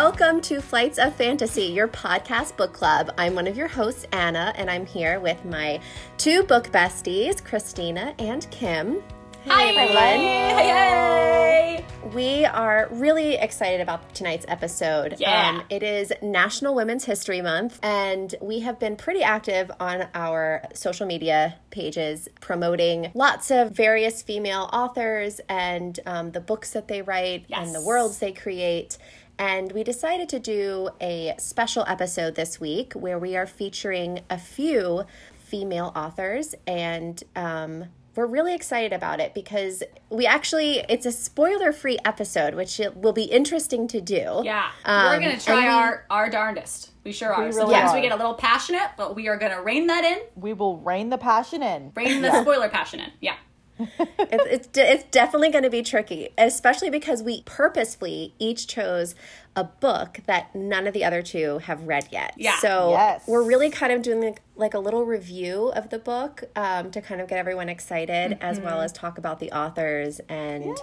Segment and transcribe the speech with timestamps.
[0.00, 3.14] Welcome to Flights of Fantasy, your podcast book club.
[3.16, 5.80] I'm one of your hosts, Anna, and I'm here with my
[6.18, 9.02] two book besties, Christina and Kim.
[9.46, 10.20] Hi, everyone.
[10.58, 15.14] Hey, We are really excited about tonight's episode.
[15.14, 15.62] Um, Yeah.
[15.70, 21.06] it is National Women's History Month, and we have been pretty active on our social
[21.06, 27.46] media pages promoting lots of various female authors and um, the books that they write
[27.50, 28.98] and the worlds they create.
[29.38, 34.38] And we decided to do a special episode this week where we are featuring a
[34.38, 35.04] few
[35.38, 37.84] female authors and um,
[38.16, 42.96] we're really excited about it because we actually it's a spoiler free episode which it
[42.96, 46.90] will be interesting to do Yeah, Um, we're gonna and try we- our our darndest.
[47.04, 47.42] We sure are.
[47.42, 50.18] really Sometimes we get a little passionate, but we are gonna rein that in.
[50.34, 51.92] We will rein the passion in.
[51.94, 53.12] Rein the spoiler passion in.
[53.20, 53.36] Yeah.
[53.78, 59.14] it, it's, it's definitely going to be tricky especially because we purposefully each chose
[59.54, 62.58] a book that none of the other two have read yet Yeah.
[62.58, 63.24] so Yes.
[63.26, 67.00] we're really kind of doing like, like a little review of the book um, to
[67.02, 70.76] kind of get everyone excited as well as talk about the authors and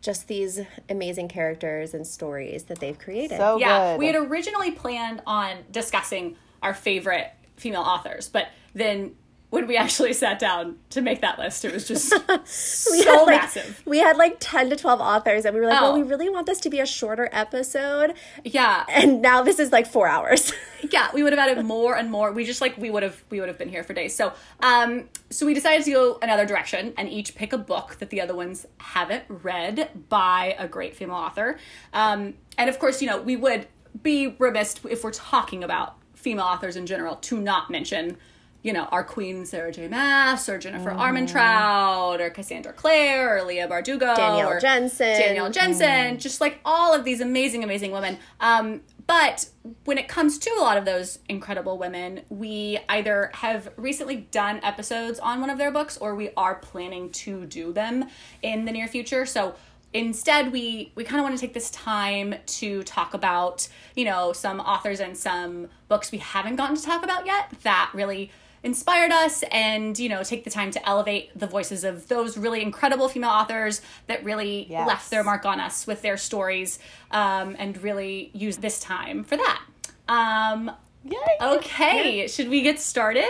[0.00, 0.60] just these
[0.90, 3.92] amazing characters and stories that they've created So Yeah.
[3.94, 3.98] good.
[4.00, 9.14] We had originally planned on discussing our favorite female authors, but then
[9.54, 13.22] when we actually sat down to make that list, it was just we so had
[13.26, 13.82] like massive.
[13.86, 15.96] we had like 10 to 12 authors and we were like well Oh.
[15.96, 18.84] we really want this to be a shorter episode Yeah.
[18.88, 20.52] and now this is like four hours
[20.90, 23.38] yeah we would have added more and more we just like we would have we
[23.40, 26.92] would have been here for days so um so we decided to go another direction
[26.98, 31.16] and each pick a book that the other ones haven't read by a great female
[31.16, 31.58] author
[31.92, 33.66] um and of course you know we would
[34.02, 38.16] be remiss if we're talking about female authors in general to not mention
[38.64, 39.88] you know, our queen Sarah J.
[39.88, 45.06] Maas or Jennifer Armentrout or Cassandra Clare or Leigh Bardugo Danielle or Jensen.
[45.06, 48.16] Danielle Jensen, just like all of these amazing, amazing women.
[48.40, 49.50] Um, but
[49.84, 54.60] when it comes to a lot of those incredible women, we either have recently done
[54.62, 58.06] episodes on one of their books or we are planning to do them
[58.40, 59.26] in the near future.
[59.26, 59.56] So
[59.92, 64.32] instead we we kind of want to take this time to talk about you know
[64.32, 68.28] some authors and some books we haven't gotten to talk about yet that really
[68.64, 72.62] inspired us and you know take the time to elevate the voices of those really
[72.62, 74.88] incredible female authors that really Yes.
[74.88, 76.78] left their mark on us with their stories
[77.10, 79.60] um, and really use this time for that
[80.08, 80.70] um,
[81.04, 81.16] Yay.
[81.42, 83.24] okay should we get started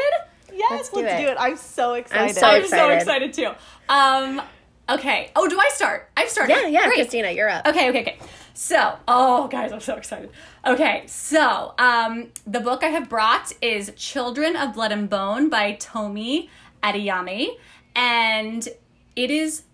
[0.57, 1.33] Yes, Let's let's, do do, it.
[1.33, 1.37] it.
[1.41, 2.37] I'm so excited.
[2.37, 3.51] so i'm so excited too
[3.89, 4.41] um,
[4.89, 6.95] okay oh do i start i've started yeah yeah Great.
[6.95, 8.19] christina you're up Okay, okay, okay.
[8.57, 10.31] So, oh, guys, I'm so excited.
[10.65, 15.73] Okay, so um, the book I have brought is Children of Blood and Bone by
[15.73, 16.49] Tomi
[16.81, 17.49] Adeyemi,
[17.97, 18.69] and
[19.17, 19.65] it is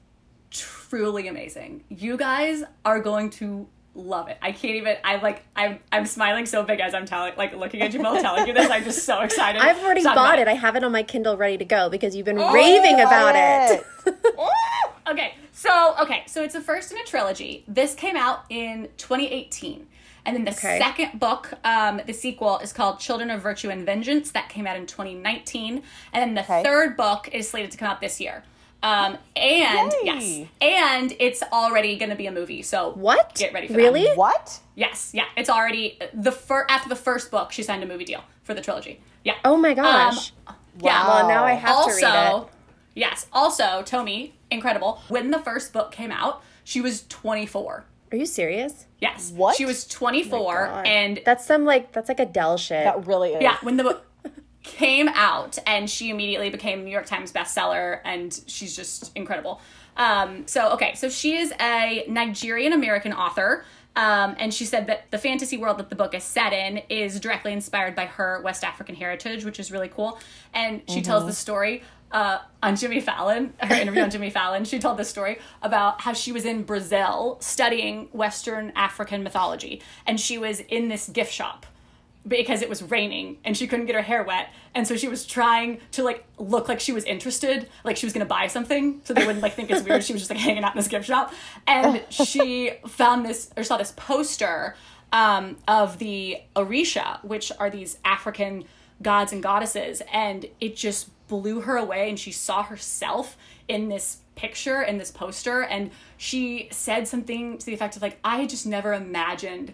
[0.51, 1.85] truly amazing.
[1.91, 4.39] You guys are going to love it.
[4.41, 4.97] I can't even.
[5.05, 5.43] I like.
[5.57, 5.79] I'm.
[5.93, 8.71] I'm smiling so big as I'm telling, like looking at you both, telling you this.
[8.71, 9.61] I'm just so excited.
[9.61, 10.49] I've already talk bought about it.
[10.49, 13.35] I have it on my Kindle ready to go because you've been Oh, raving about
[13.37, 13.85] it.
[15.09, 17.65] okay, so okay, so it's the first in a trilogy.
[17.69, 19.87] This came out in 2018.
[20.27, 20.79] And then the Okay.
[20.79, 24.31] second book, um, the sequel, is called Children of Virtue and Vengeance.
[24.33, 25.83] That came out in 2019.
[26.13, 26.63] And then the Okay.
[26.63, 28.45] third book is slated to come out this year.
[28.83, 29.99] Um, and Yay.
[30.05, 32.63] yes, and it's already going to be a movie.
[32.63, 33.35] So What?
[33.35, 34.05] Get ready for really?
[34.05, 34.17] that.
[34.17, 34.59] What?
[34.75, 37.53] Yes, yeah, it's already the fir- after the first book.
[37.53, 39.01] She signed a movie deal for the trilogy.
[39.23, 39.35] Yeah.
[39.45, 40.33] Oh my gosh.
[40.81, 41.07] yeah.
[41.07, 42.53] well, now I have to read also, it.
[42.95, 43.27] yes.
[43.35, 45.03] Also, Tomi, incredible.
[45.09, 47.85] When the first book came out, she was 24.
[48.13, 48.87] Are you serious?
[49.01, 49.31] Yes.
[49.31, 49.57] What?
[49.57, 50.87] She was 24 God.
[50.87, 52.85] and that's some like that's like Adele shit.
[52.85, 53.43] That really is.
[53.43, 54.07] yeah, when the book
[54.63, 59.61] came out and she immediately became New York Times bestseller and she's just incredible.
[59.97, 63.65] Um, so okay, so she is a Nigerian American author.
[63.97, 67.19] Um, and she said that the fantasy world that the book is set in is
[67.19, 70.19] directly inspired by her West African heritage, which is really cool.
[70.55, 71.83] And she tells the story
[72.13, 74.65] uh, on Jimmy Fallon, her interview on Jimmy Fallon.
[74.65, 80.21] She told this story about how she was in Brazil studying Western African mythology, and
[80.21, 81.67] she was in this gift shop
[82.27, 84.51] because it was raining and she couldn't get her hair wet.
[84.75, 88.13] And so she was trying to like look like she was interested like she was
[88.13, 89.01] gonna buy something.
[89.05, 90.05] So they wouldn't like think it's weird.
[90.05, 91.33] She was just like hanging out in this gift shop.
[91.67, 94.77] And she found this or saw this poster
[95.13, 98.65] um, of the orisha which are these african
[99.03, 100.03] gods and goddesses.
[100.13, 102.11] And it just blew her away.
[102.11, 105.63] And she saw herself in this picture in this poster.
[105.63, 109.73] And she said something to the effect of like i just never imagined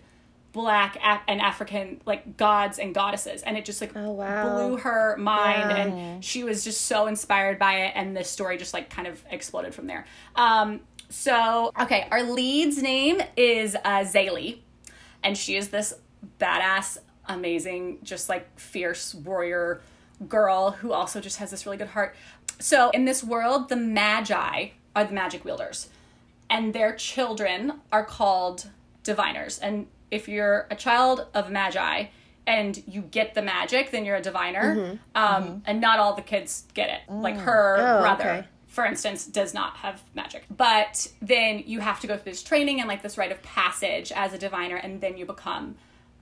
[0.57, 4.57] black Af- and African like gods and goddesses, and it just like Oh, wow.
[4.57, 5.77] blew her mind, Yeah.
[5.77, 9.23] and she was just so inspired by it, and the story just like kind of
[9.31, 10.07] exploded from there.
[10.35, 10.81] Um,
[11.11, 14.59] so okay, our lead's name is uh, Zélie.
[15.23, 15.93] and she is this
[16.41, 19.81] badass, amazing, just like fierce warrior
[20.29, 22.17] girl who also just has this really good heart.
[22.59, 25.89] So in this world, the Maji are the magic wielders,
[26.49, 28.71] and their children are called
[29.03, 29.59] diviners.
[29.59, 32.09] And if you're a child of Maji
[32.47, 34.99] and you get the magic, then you're a diviner.
[35.15, 37.13] Um, And not all the kids get it.
[37.13, 38.45] Like her Oh, brother okay.
[38.69, 40.45] for instance, does not have magic.
[40.55, 44.13] But then you have to go through this training and like this rite of passage
[44.13, 45.75] as a diviner, and then you become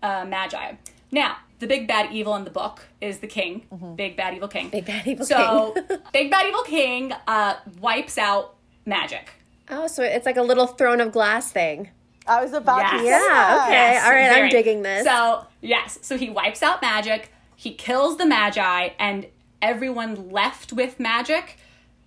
[0.03, 0.79] a maji.
[1.11, 3.67] Now, the big bad evil in the book is the king,
[3.97, 4.71] big bad evil king.
[4.71, 5.99] Big bad evil so, king.
[6.13, 8.57] big bad evil king uh, wipes out
[8.87, 9.31] magic.
[9.71, 11.91] Oh, so it's like a little throne of glass thing.
[12.27, 12.93] I was about Yes.
[12.93, 13.67] to say Yeah, that.
[13.69, 13.99] okay.
[13.99, 15.05] all right, I'm digging this.
[15.05, 19.27] So, yes, so he wipes out magic, he kills the maji, and
[19.61, 21.59] everyone left with magic,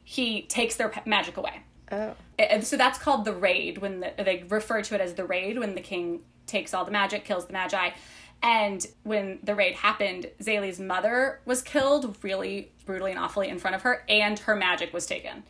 [0.04, 1.62] he takes their magic away.
[1.92, 2.16] Oh.
[2.40, 5.58] And so that's called the raid when the, they refer to it as the raid
[5.60, 7.94] when the king takes all the magic kills the maji
[8.42, 13.76] and when the raid happened zélie's mother was killed really brutally and awfully in front
[13.76, 15.44] of her and her magic was taken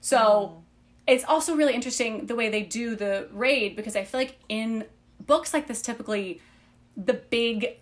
[0.00, 0.62] so oh.
[1.10, 4.84] It's also really interesting the way they do the raid because i feel like in
[5.32, 6.40] books like this typically
[6.96, 7.76] the big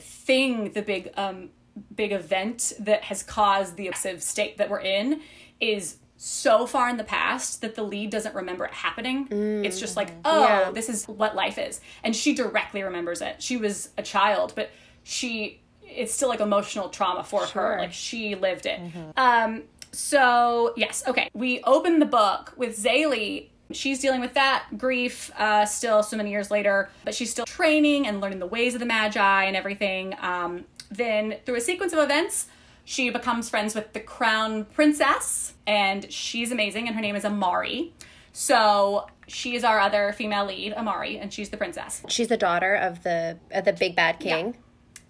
[0.00, 1.50] thing, the big um
[1.94, 5.20] big event that has caused the oppressive state that we're in
[5.60, 9.28] is so far in the past that the lead doesn't remember it happening.
[9.64, 10.70] It's just like, oh, Yeah.
[10.72, 11.80] this is what life is.
[12.02, 13.40] And she directly remembers it.
[13.40, 14.70] She was a child, but
[15.04, 17.78] she it's still like emotional trauma for her.
[17.78, 18.80] Like she lived it.
[19.16, 19.62] Um
[19.92, 21.28] so yes, okay.
[21.34, 23.48] We open the book with Zélie.
[23.70, 28.06] She's dealing with that grief uh, still so many years later, but she's still training
[28.06, 30.14] and learning the ways of the Maji and everything.
[30.20, 32.46] Um, then, through a sequence of events,
[32.84, 37.92] she becomes friends with the crown princess, and she's amazing, and her name is Amari.
[38.32, 42.02] So, she is our other female lead, Amari, and she's the princess.
[42.08, 44.56] She's the daughter of the of the big bad king.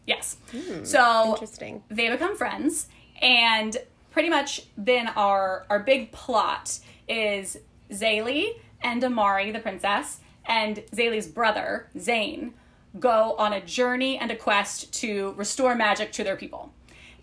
[0.06, 0.38] Yes.
[0.82, 1.84] so, Interesting.
[1.88, 2.88] they become friends
[3.20, 3.76] and
[4.10, 6.78] pretty much then our our big plot
[7.08, 7.58] is
[7.90, 12.52] Zélie and Amari the princess and Zélie's brother Tzain
[12.98, 16.72] go on a journey and a quest to restore magic to their people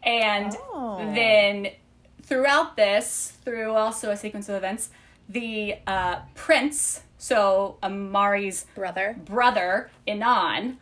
[0.04, 0.54] and
[1.16, 1.70] then
[2.22, 4.90] throughout this through also a sequence of events
[5.28, 9.16] the uh, prince so Amari's Brother.
[9.26, 10.78] brother Inan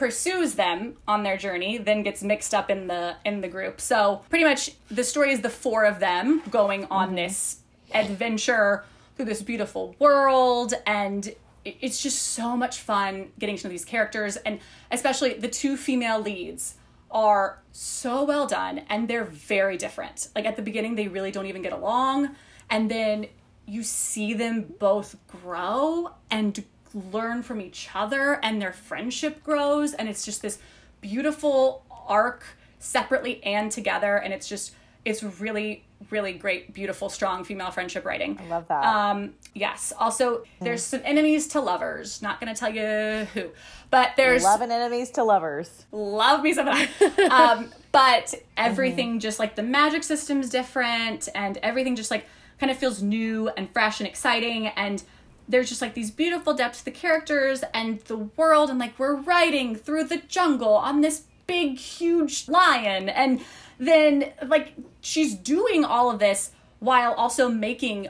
[0.00, 3.82] pursues them on their journey then gets mixed up in the in the group.
[3.82, 7.16] So pretty much the story is the four of them going on mm-hmm.
[7.16, 7.58] this
[7.92, 11.34] adventure through this beautiful world and
[11.66, 14.60] it's just so much fun getting to know these characters and
[14.90, 16.76] especially the two female leads
[17.10, 20.28] are so well done and they're very different.
[20.34, 22.34] Like at the beginning they really don't even get along
[22.70, 23.26] and then
[23.66, 26.64] you see them both grow and
[26.94, 30.58] learn from each other and their friendship grows and it's just this
[31.00, 32.44] beautiful arc
[32.78, 34.72] separately and together and it's just
[35.04, 38.84] it's really really great beautiful strong female friendship writing I love that.
[38.84, 43.50] um yes also there's some enemies to lovers not gonna tell you who
[43.90, 45.84] but there's love and enemies to lovers.
[45.90, 47.30] love me some of that.
[47.32, 52.24] um, but everything just like the magic system's different and everything just like
[52.60, 55.02] kind of feels new and fresh and exciting and
[55.50, 59.16] there's just like these beautiful depths to the characters and the world and like we're
[59.16, 63.40] riding through the jungle on this big huge lion and
[63.78, 68.08] then like she's doing all of this while also making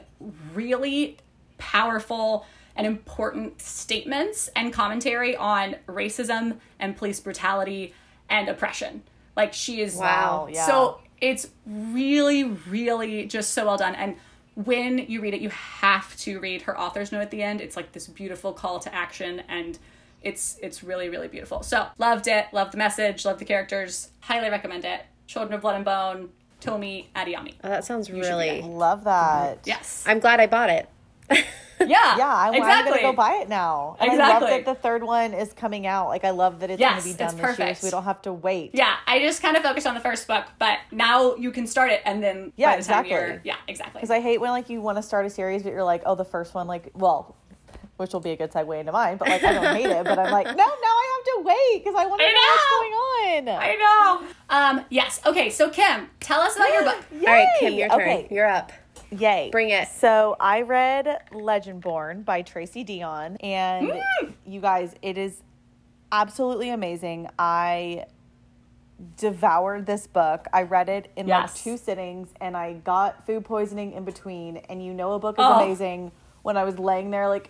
[0.53, 1.17] really
[1.57, 2.45] powerful
[2.75, 7.93] and important statements and commentary on racism and police brutality
[8.29, 9.03] and oppression.
[9.35, 10.65] Like she is Wow, yeah.
[10.65, 13.95] So it's really, really just so well done.
[13.95, 14.15] And
[14.65, 17.61] when you read it, you have to read her author's note at the end.
[17.61, 19.77] It's like this beautiful call to action and
[20.21, 21.63] it's it's really, really beautiful.
[21.63, 25.01] So loved it, loved the message, loved the characters, highly recommend it.
[25.27, 27.55] Children of Blood and Bone, Tomi Adeyemi.
[27.63, 28.61] Oh, that sounds should really.
[28.61, 29.59] read Love that.
[29.65, 30.03] Yes.
[30.05, 30.87] I'm glad I bought it.
[31.87, 32.17] Yeah.
[32.17, 33.97] Yeah, I'm, I'm gonna go buy it now.
[33.99, 36.09] And I love that the third one is coming out.
[36.09, 38.03] Like I love that it's Yes, gonna be done it's this year, so we don't
[38.03, 38.71] have to wait.
[38.73, 41.91] Yeah, I just kind of focused on the first book, but now you can start
[41.91, 43.11] it and then Yeah, by the time exactly.
[43.11, 43.99] you're yeah, exactly.
[43.99, 46.15] Because I hate when like you want to start a series, but you're like, oh,
[46.15, 47.35] the first one, like, well,
[47.97, 49.17] which will be a good segue into mine.
[49.17, 50.03] But like, I don't hate it.
[50.03, 52.41] But I'm like, no, now I have to wait because I want to I know,
[52.47, 53.61] what's going on.
[53.61, 54.27] I know.
[54.79, 55.21] Um, yes.
[55.25, 56.97] Okay, so Kim, tell us about your book.
[57.11, 57.27] Yay!
[57.27, 58.01] All right, Kim, your turn.
[58.01, 58.71] Okay, You're up.
[59.11, 59.49] Yay.
[59.51, 59.87] Bring it.
[59.89, 64.33] So I read Legendborn by Tracy Deonn, and Mm.
[64.45, 65.43] you guys, it is
[66.11, 67.29] absolutely amazing.
[67.37, 68.05] I
[69.17, 70.45] devoured this book.
[70.53, 74.57] I read it in like two sittings, and I got food poisoning in between.
[74.57, 75.59] And you know, a book is Oh.
[75.59, 76.11] amazing
[76.43, 77.49] when I was laying there like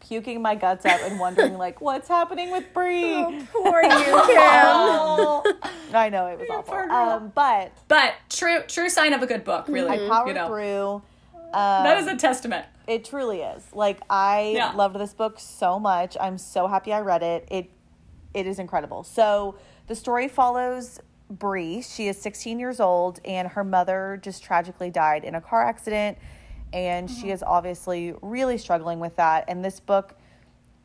[0.00, 3.14] puking my guts out and wondering like what's happening with Bree.
[3.14, 4.38] Oh, poor you, Kim.
[4.38, 5.42] Oh.
[5.94, 6.74] I know it was poor awful.
[6.74, 6.92] girl.
[6.92, 9.66] Um, but but true, true sign of a good book.
[9.68, 11.02] Really, I powered you know, through.
[11.52, 12.66] Um, that is a testament.
[12.86, 13.64] It truly is.
[13.72, 14.72] Like I Yeah.
[14.72, 16.16] loved this book so much.
[16.20, 17.46] I'm so happy I read it.
[17.50, 17.70] It
[18.34, 19.02] it is incredible.
[19.02, 19.56] So
[19.88, 21.82] the story follows Bree.
[21.82, 26.18] She is 16 years old and her mother just tragically died in a car accident
[26.72, 29.44] and she is obviously really struggling with that.
[29.48, 30.16] And this book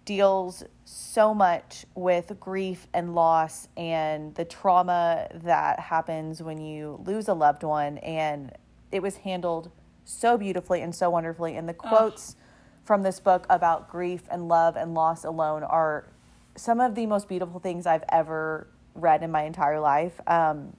[0.05, 7.27] deals so much with grief and loss and the trauma that happens when you lose
[7.27, 7.97] a loved one.
[7.99, 8.51] And
[8.91, 9.71] it was handled
[10.03, 11.55] so beautifully and so wonderfully.
[11.55, 12.35] And the quotes
[12.83, 16.07] from this book about grief and love and loss alone are
[16.55, 20.21] some of the most beautiful things I've ever read in my entire life.
[20.27, 20.75] Um,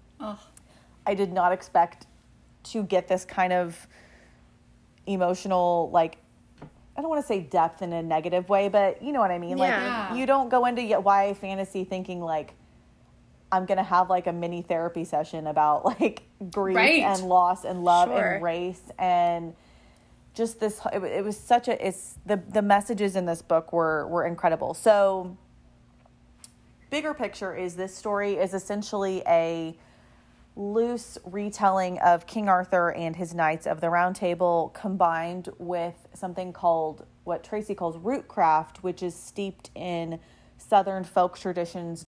[1.06, 2.06] I did not expect
[2.64, 3.86] to get this kind of
[5.06, 6.18] emotional, like,
[6.96, 9.38] I don't want to say depth in a negative way, but you know what I
[9.38, 9.58] mean?
[9.58, 10.08] Yeah.
[10.10, 12.54] Like, you don't go into YA fantasy thinking, like,
[13.52, 17.02] I'm going to have like a mini therapy session about like grief Right.
[17.02, 18.32] and loss and love Sure.
[18.32, 19.54] and race and
[20.34, 24.06] just this it, it was such a it's the the messages in this book were
[24.08, 25.36] were incredible so
[26.90, 29.78] bigger picture is this story is essentially a
[30.56, 36.52] loose retelling of King Arthur and his Knights of the Round Table combined with something
[36.52, 40.18] called what Tracy calls rootcraft, which is steeped in
[40.56, 42.04] Southern folk traditions.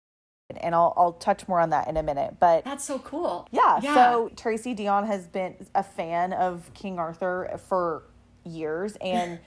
[0.61, 2.37] And I'll, I'll touch more on that in a minute.
[2.39, 3.49] But that's so cool.
[3.83, 8.05] yeah, so Tracy Deonn has been a fan of King Arthur for
[8.45, 9.41] years and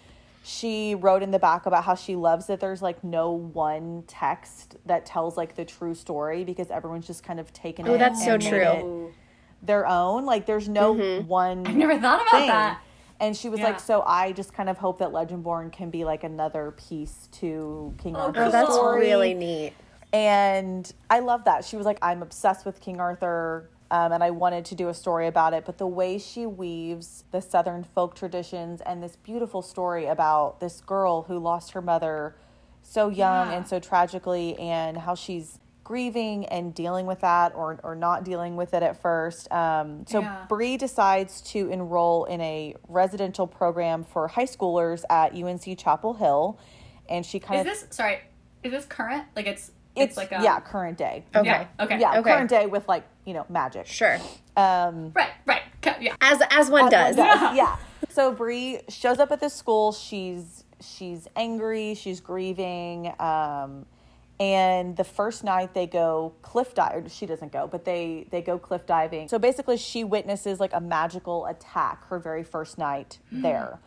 [0.50, 4.78] she wrote in the back about how she loves that there's like no one text
[4.88, 8.26] that tells like the true story because everyone's just kind of taken Oh, it that's
[8.26, 9.08] so and made true.
[9.10, 9.14] it
[9.68, 10.26] their own.
[10.26, 11.28] Like there's no mm-hmm.
[11.28, 12.48] one I've never thought about thing.
[12.48, 12.82] that.
[13.20, 13.68] And she was Yeah.
[13.68, 17.94] like, so I just kind of hope that Legendborn can be like another piece to
[18.00, 19.02] King Oh, Arthur's Oh, that's story.
[19.02, 19.74] really neat.
[20.12, 21.64] And I love that.
[21.64, 23.70] She was like, I'm obsessed with King Arthur.
[23.92, 25.66] Um, and I wanted to do a story about it.
[25.66, 30.82] But the way she weaves the Southern folk traditions and this beautiful story about this
[30.82, 32.36] girl who lost her mother
[32.84, 33.58] so young Yeah.
[33.58, 38.56] and so tragically, and how she's grieving and dealing with that or, or not dealing
[38.56, 39.52] with it at first.
[39.52, 40.46] Um, so Yeah.
[40.48, 46.60] Bree decides to enroll in a residential program for high schoolers at UNC Chapel Hill.
[47.10, 48.20] And she kind Is of this sorry?
[48.64, 49.26] Is this current?
[49.36, 51.26] Like it's it's, it's, like a yeah current day.
[51.36, 51.46] Okay.
[51.46, 52.00] yeah okay.
[52.00, 52.32] yeah Okay.
[52.32, 53.88] current day with like you know magic.
[53.88, 54.18] Sure.
[54.58, 55.62] um right right.
[56.02, 56.16] Yeah.
[56.22, 57.18] As as one as does.
[57.18, 57.78] one does, yeah.
[58.10, 59.92] So Bree shows up at this school.
[59.92, 61.96] She's she's angry.
[61.96, 63.14] She's grieving.
[63.20, 63.86] Um
[64.40, 68.58] and the first night they go cliff dive she doesn't go but they they go
[68.58, 69.28] cliff diving.
[69.28, 73.80] So basically she witnesses like a magical attack her very first night there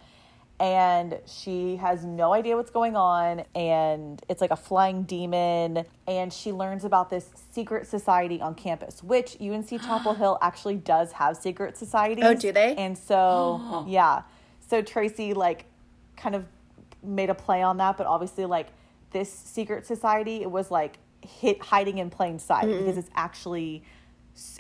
[0.62, 6.33] and she has no idea what's going on and it's like a flying demon and
[6.33, 11.37] she learns about this secret society on campus which unc chapel hill actually does have
[11.37, 12.76] secret societies Oh, do they?
[12.76, 14.23] and so yeah
[14.61, 15.64] so tracy like
[16.16, 16.47] kind of
[17.02, 18.69] made a play on that but obviously like
[19.11, 23.83] this secret society it was like hit hiding in plain sight because it's actually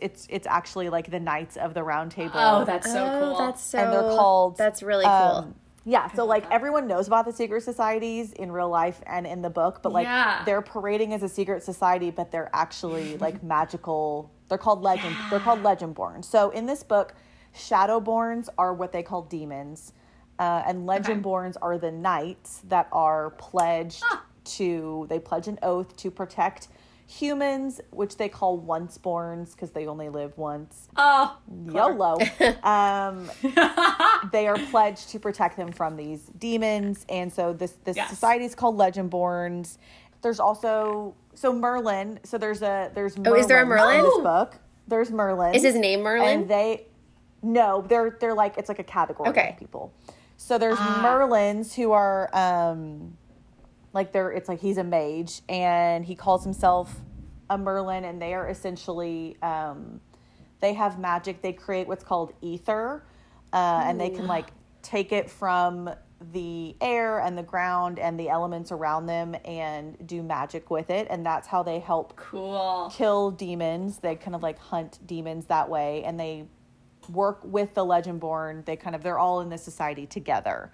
[0.00, 3.38] it's it's actually like the knights of the round table oh that's so oh, cool
[3.38, 3.78] that's so.
[3.78, 5.12] and they're called That's really cool.
[5.12, 5.54] um,
[5.84, 9.50] yeah, so like everyone knows about the secret societies in real life and in the
[9.50, 10.42] book, but like Yeah.
[10.44, 14.30] they're parading as a secret society, but they're actually like magical.
[14.48, 15.16] They're called legend.
[15.30, 16.24] They're called legendborn.
[16.24, 17.14] So in this book,
[17.56, 19.92] shadowborns are what they call demons,
[20.38, 24.04] uh, and legendborns are the knights that are pledged
[24.44, 25.06] to.
[25.08, 26.68] They pledge an oath to protect
[27.06, 30.88] humans, which they call onceborns because they only live once.
[30.96, 32.18] oh YOLO.
[32.62, 33.30] um,
[34.32, 38.08] they are pledged to protect them from these demons, and so this this Yes.
[38.10, 39.78] society is called Legendborns.
[40.22, 42.20] There's also so Merlin.
[42.24, 44.02] So there's a there's Oh, is there a Merlins in Merlin?
[44.04, 44.58] this book?
[44.88, 45.54] There's Merlin.
[45.54, 46.40] Is his name Merlin?
[46.40, 46.86] And they
[47.42, 49.50] no, they're they're like it's like a category Okay.
[49.50, 49.92] of people.
[50.36, 51.02] So there's Ah.
[51.04, 53.16] Merlins who are um
[53.92, 56.94] like they're it's like he's a mage and he calls himself
[57.50, 60.00] a Merlin and they are essentially um
[60.62, 61.42] they have magic.
[61.42, 63.04] They create what's called ether,
[63.52, 64.46] uh, and they can like
[64.80, 65.90] take it from
[66.32, 71.08] the air and the ground and the elements around them and do magic with it.
[71.10, 73.98] And that's how they help cool kill demons.
[73.98, 76.44] They kind of like hunt demons that way, and they
[77.10, 78.64] work with the Legendborn.
[78.64, 80.70] They kind of they're all in this society together.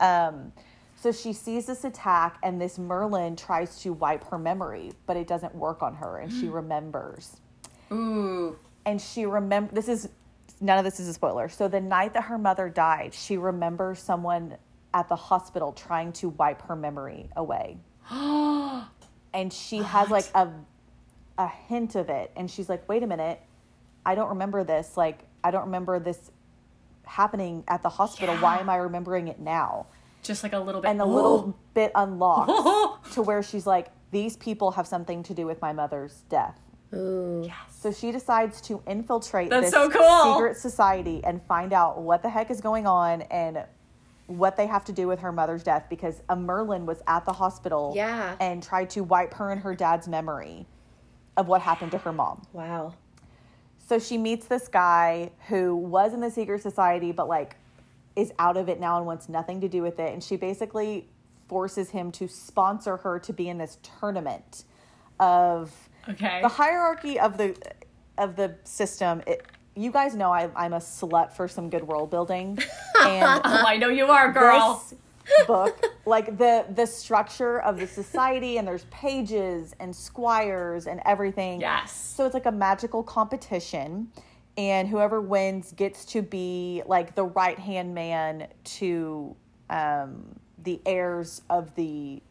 [0.00, 0.52] Um,
[1.00, 5.26] so she sees this attack, and this Merlin tries to wipe her memory, but it
[5.26, 7.36] doesn't work on her, and she remembers
[7.92, 10.08] ooh and she remember this is
[10.60, 13.98] none of this is a spoiler so the night that her mother died she remembers
[13.98, 14.56] someone
[14.92, 17.76] at the hospital trying to wipe her memory away.
[18.10, 20.48] and she has like a
[21.38, 23.40] a hint of it and she's like, "Wait a minute.
[24.04, 24.96] I don't remember this.
[24.96, 26.30] Like I don't remember this
[27.04, 28.36] happening at the hospital.
[28.36, 29.86] Why am I remembering it now?"
[30.22, 30.88] Just like a little bit.
[30.90, 35.46] And a little bit unlocked to where she's like, "These people have something to do
[35.46, 36.58] with my mother's death."
[36.92, 37.48] Ooh.
[37.70, 40.34] So she decides to infiltrate That's this so cool.
[40.34, 43.64] secret society and find out what the heck is going on and
[44.26, 47.32] what they have to do with her mother's death because a Merlin was at the
[47.32, 48.36] hospital Yeah.
[48.40, 50.66] and tried to wipe her and her dad's memory
[51.36, 52.42] of what happened to her mom.
[52.52, 52.94] Wow.
[53.78, 57.56] So she meets this guy who was in the secret society but like
[58.20, 61.08] is out of it now and wants nothing to do with it and she basically
[61.48, 64.64] forces him to sponsor her to be in this tournament
[65.18, 65.72] of
[66.08, 66.40] okay.
[66.42, 67.56] the hierarchy of the
[68.18, 72.10] of the system it, you guys know I, i'm a slut for some good world
[72.10, 72.58] building
[73.02, 74.82] and oh, I know you are, girl.
[74.86, 81.00] this book like the the structure of the society and there's pages and squires and
[81.04, 81.92] everything Yes.
[81.92, 84.10] so it's like a magical competition
[84.68, 89.34] and whoever wins gets to be like the right hand man to
[89.70, 90.24] um,
[90.62, 92.22] the heirs of the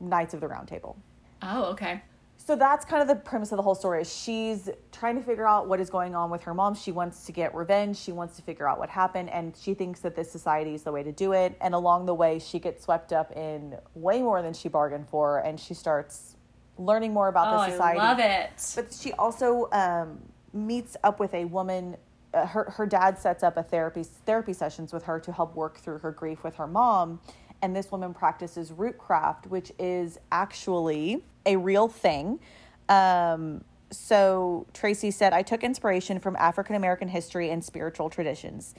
[0.00, 0.96] knights of the round table
[1.42, 2.02] Oh, okay.
[2.36, 4.02] so that's kind of the premise of the whole story.
[4.04, 6.74] She's trying to figure out what is going on with her mom.
[6.74, 7.96] She wants to get revenge.
[7.98, 10.90] She wants to figure out what happened, and she thinks that this society is the
[10.92, 11.56] way to do it.
[11.60, 15.38] And along the way, she gets swept up in way more than she bargained for,
[15.40, 16.36] and she starts
[16.78, 17.98] learning more about Oh, the society.
[18.00, 18.72] I love it.
[18.74, 20.18] But she also um,
[20.56, 21.96] meets up with a woman.
[22.34, 25.78] Uh, her her dad sets up a therapy therapy sessions with her to help work
[25.78, 27.20] through her grief with her mom.
[27.62, 32.40] And this woman practices root craft, which is actually a real thing.
[32.88, 38.74] Um, so Tracy said, I took inspiration from African American history and spiritual traditions.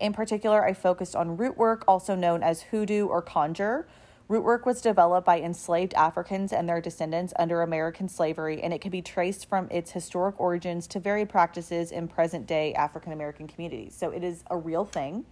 [0.00, 3.86] In particular, I focused on root work, also known as hoodoo or conjure.
[4.28, 8.80] Root work was developed by enslaved Africans and their descendants under American slavery, and it
[8.80, 13.46] can be traced from its historic origins to varied practices in present day African American
[13.46, 13.94] communities.
[13.94, 15.26] So it is a real thing,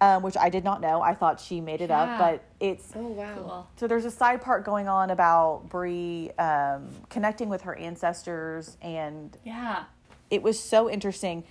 [0.00, 1.00] um, which I did not know.
[1.00, 2.02] I thought she made it Yeah.
[2.02, 3.34] up, but it's Oh wow.
[3.36, 3.68] Cool.
[3.76, 9.36] so there's a side part going on about Bree um, connecting with her ancestors, and
[9.44, 9.84] Yeah.
[10.30, 11.44] it was so interesting.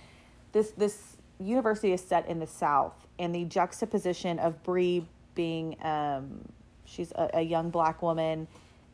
[0.52, 6.40] This this university is set in the South, and the juxtaposition of Bree being um,
[6.94, 8.46] she's a, a young black woman,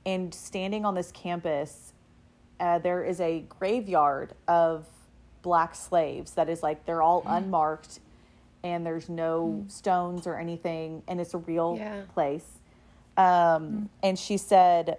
[0.06, 1.92] and standing on this campus,
[2.58, 4.86] uh, there is a graveyard of
[5.42, 8.00] black slaves that is like they're all unmarked,
[8.62, 12.02] and there's no stones or anything, and it's a real Yeah.
[12.14, 12.58] place.
[13.16, 14.98] Um, And she said,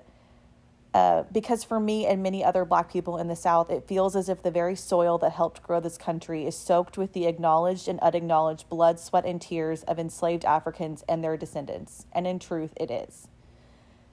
[0.93, 4.27] uh, because for me and many other black people in the South, it feels as
[4.27, 7.97] if the very soil that helped grow this country is soaked with the acknowledged and
[8.01, 12.05] unacknowledged blood, sweat, and tears of enslaved Africans and their descendants.
[12.11, 13.29] And in truth, it is.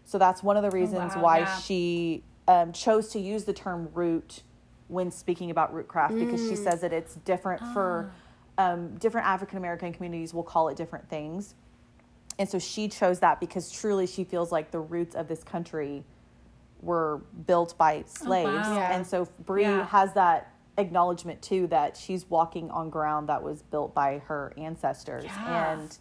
[0.05, 1.59] So that's one of the reasons wow, why yeah.
[1.59, 4.43] she um, chose to use the term root
[4.87, 8.11] when speaking about root rootcraft because she says that it's different for
[8.57, 11.57] um, different African American communities will call it different things.
[12.39, 16.05] And so she chose that because truly she feels like the roots of this country
[16.81, 18.47] were built by slaves.
[18.69, 18.77] wow.
[18.77, 18.95] Yeah.
[18.95, 19.87] And so Bree Yeah.
[19.87, 25.25] has that acknowledgement too that she's walking on ground that was built by her ancestors.
[25.25, 25.73] Yeah.
[25.73, 25.99] And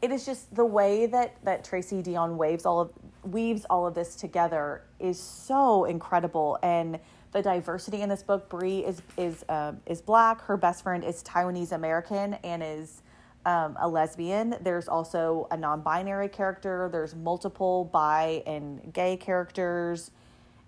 [0.00, 2.92] it is just the way that that Tracy Deonn waves all of
[3.24, 7.00] weaves all of this together is so incredible and
[7.32, 11.22] the diversity in this book Bree is is um, is black her best friend is
[11.24, 13.02] Taiwanese American and is
[13.46, 14.56] um, a lesbian.
[14.60, 16.88] There's also a non-binary character.
[16.92, 20.10] There's multiple bi and gay characters.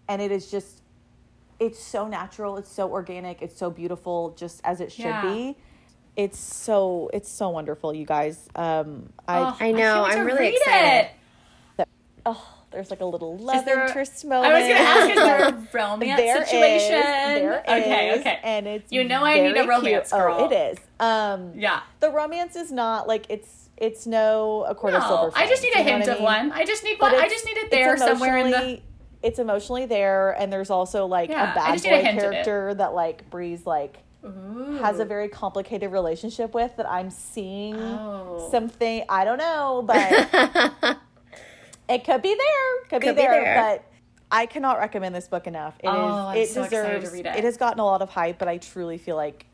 [0.08, 0.82] And it is just
[1.58, 2.56] it's so natural.
[2.56, 3.42] It's so organic.
[3.42, 5.22] It's so beautiful just as it should Yeah.
[5.22, 5.56] be
[6.16, 8.48] it's so it's so wonderful you guys.
[8.56, 11.10] Um i Oh, I know, can't I'm really excited.
[11.78, 11.88] It.
[12.26, 15.10] oh there's like a little love Is there a- interest I was going to ask,
[15.10, 17.00] is there a romance There is, situation?
[17.00, 18.38] there okay, is, okay.
[18.44, 20.20] and it's You know I need a romance, cute.
[20.20, 20.36] girl.
[20.40, 20.78] Oh, it is.
[21.00, 21.80] Um, Yeah.
[22.00, 25.28] the romance is not like it's it's no a quarter silver.
[25.28, 26.24] No, I just need a hint what I of mean?
[26.24, 26.52] one.
[26.52, 27.22] I just need But one.
[27.24, 28.80] I just need it there somewhere in the.
[29.22, 32.20] It's emotionally there, and there's also like Yeah, a bad a boy of it.
[32.20, 34.78] character that like Bree's like Ooh.
[34.82, 38.48] has a very complicated relationship with that I'm seeing Oh.
[38.50, 40.96] something I don't know, but
[41.90, 42.80] it could be there.
[42.88, 43.62] Could, Could be, be there, there.
[43.62, 43.84] but
[44.30, 45.76] I cannot recommend this book enough.
[45.80, 45.96] It oh, is.
[45.96, 47.12] Oh, I'm it so excited to deserves.
[47.12, 47.36] read it.
[47.36, 49.46] it has gotten a lot of hype, but I truly feel like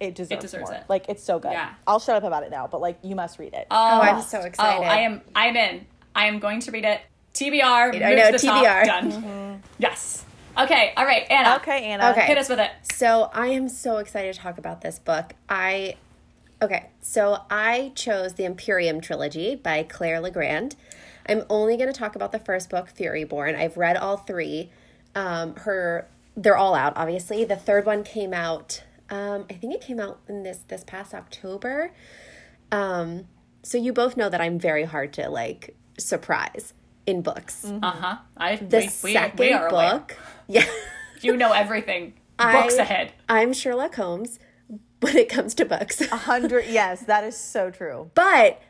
[0.00, 0.78] it deserves, deserves more.
[0.78, 0.84] it.
[0.88, 1.52] Like it's so good.
[1.52, 1.74] Yeah.
[1.86, 3.66] I'll shut up about it now, but like you must read it.
[3.70, 4.84] Oh, oh I'm so Oh, excited.
[4.86, 5.20] I am.
[5.34, 5.86] I'm in.
[6.14, 7.00] I am going to read it.
[7.34, 8.02] TBR.
[8.02, 8.84] I know, to the top, TBR.
[8.84, 9.12] Done.
[9.12, 9.60] Mm-hmm.
[9.78, 10.24] Yes.
[10.56, 10.92] Okay.
[10.96, 11.56] All right, Anna.
[11.56, 12.10] okay, Anna.
[12.10, 12.26] Okay.
[12.26, 12.70] Hit us with it.
[12.92, 15.34] So I am so excited to talk about this book.
[15.48, 15.96] I
[16.60, 20.74] Okay, so I chose the Empirium trilogy by Claire Legrand.
[21.28, 23.54] I'm only going to talk about the first book, Furyborn.
[23.56, 24.70] I've read all three.
[25.14, 27.44] Um, her, they're all out, obviously.
[27.44, 28.82] The third one came out.
[29.10, 31.92] Um, I think it came out in this this past October.
[32.72, 33.26] Um,
[33.62, 36.74] so you both know that I'm very hard to like surprise
[37.06, 37.64] in books.
[37.64, 38.16] Uh huh.
[38.36, 39.90] I The we, we, second we are aware.
[40.00, 40.16] book,
[40.48, 40.66] yeah,
[41.20, 42.14] You know everything.
[42.40, 43.12] I- Books ahead.
[43.28, 44.38] I'm Sherlock Holmes
[45.00, 46.00] when it comes to books.
[46.00, 46.66] A hundred.
[46.68, 48.10] yes, that is so true.
[48.14, 48.60] But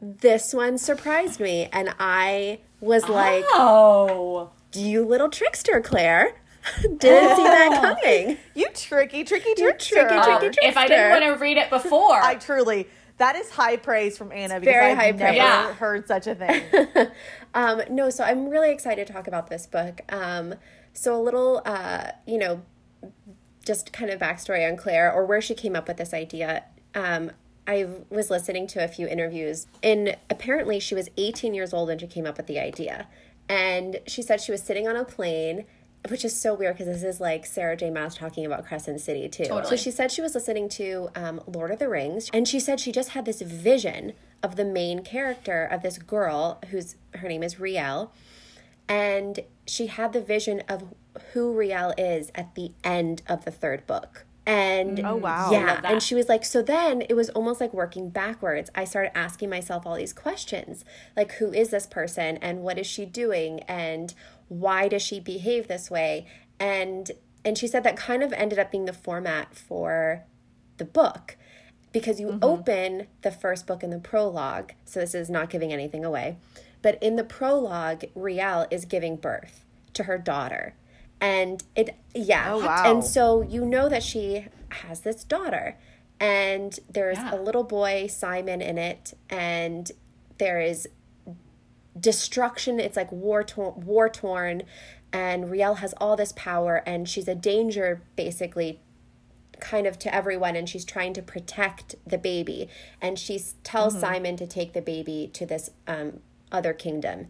[0.00, 4.50] this one surprised me, and I was like, Oh.
[4.74, 6.34] "You little trickster, Claire!
[6.82, 10.08] Didn't see that coming." You tricky, tricky tricky, trickster.
[10.08, 12.88] tricky, tricky If I didn't want to read it before, I truly.
[13.18, 15.36] That is high praise from Anna because very I've high never praise.
[15.36, 15.74] Yeah.
[15.74, 16.62] heard such a thing.
[17.52, 20.00] Um, no, so I'm really excited to talk about this book.
[20.08, 20.54] Um,
[20.94, 22.62] so a little, uh, you know,
[23.64, 26.64] just kind of backstory on Claire or where she came up with this idea.
[26.94, 27.30] Um,
[27.66, 31.98] I was listening to a few interviews, and apparently she was 18 years old when
[31.98, 33.06] she came up with the idea.
[33.48, 35.66] And she said she was sitting on a plane,
[36.08, 37.90] which is so weird because this is like Sarah J.
[37.90, 39.44] Maas talking about Crescent City too.
[39.44, 42.80] So she said she was listening to um, Lord of the Rings, and she said
[42.80, 47.42] she just had this vision of the main character of this girl whose her name
[47.42, 48.10] is Rielle,
[48.90, 50.92] and she had the vision of
[51.32, 54.26] who Rielle is at the end of the third book.
[54.44, 55.52] And Oh, wow.
[55.52, 58.68] yeah, and she was like, so then it was almost like working backwards.
[58.74, 60.84] I started asking myself all these questions,
[61.16, 64.12] like who is this person and what is she doing and
[64.48, 66.26] why does she behave this way?
[66.58, 67.12] And
[67.44, 70.24] and she said that kind of ended up being the format for
[70.78, 71.36] the book
[71.92, 74.72] because you open the first book in the prologue.
[74.84, 76.36] So this is not giving anything away.
[76.82, 79.64] But in the prologue, Rielle is giving birth
[79.94, 80.74] to her daughter.
[81.20, 82.52] And it yeah.
[82.54, 82.82] Oh, wow.
[82.86, 85.76] And so you know that she has this daughter.
[86.18, 87.34] And there's Yeah.
[87.34, 89.90] a little boy, Simon, in it, and
[90.38, 90.88] there is
[91.98, 92.78] destruction.
[92.78, 94.62] It's like war torn, war torn,
[95.12, 98.80] and Rielle has all this power, and she's a danger basically,
[99.60, 102.68] kind of to everyone, and she's trying to protect the baby,
[103.00, 106.20] and she tells Simon to take the baby to this um,
[106.52, 107.28] other kingdom,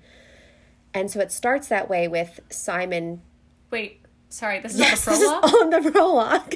[0.94, 3.22] and so it starts that way with Simon.
[3.70, 3.96] wait.
[4.32, 5.54] Sorry, this is Yes, not this the is prologue.
[5.74, 6.54] on the prologue.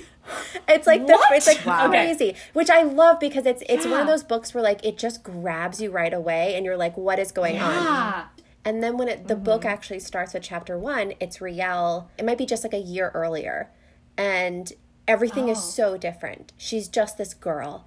[0.69, 1.33] It's like the, What?
[1.33, 1.89] it's like Wow.
[1.89, 2.05] Okay.
[2.05, 5.23] crazy, which I love because it's it's one of those books where like it just
[5.25, 7.63] grabs you right away, and you're like, what is going on?
[7.77, 8.31] Ah.
[8.65, 12.07] And then when it, the book actually starts with chapter one, it's Rielle.
[12.17, 13.71] It might be just like a year earlier.
[14.17, 14.73] And
[15.07, 16.53] everything is so different.
[16.57, 17.85] She's just this girl.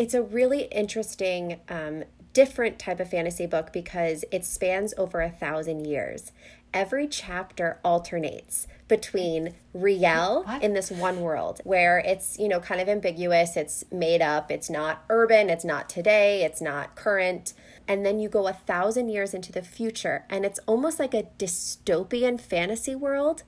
[0.00, 5.30] It's a really interesting, um, different type of fantasy book because it spans over a
[5.30, 6.32] thousand years.
[6.72, 10.62] Every chapter alternates between Rielle What?
[10.62, 14.70] in this one world where it's, you know, kind of ambiguous, it's made up, it's
[14.70, 17.54] not urban, it's not today, it's not current.
[17.88, 21.24] And then you go a thousand years into the future, and it's almost like a
[21.38, 23.42] dystopian fantasy world.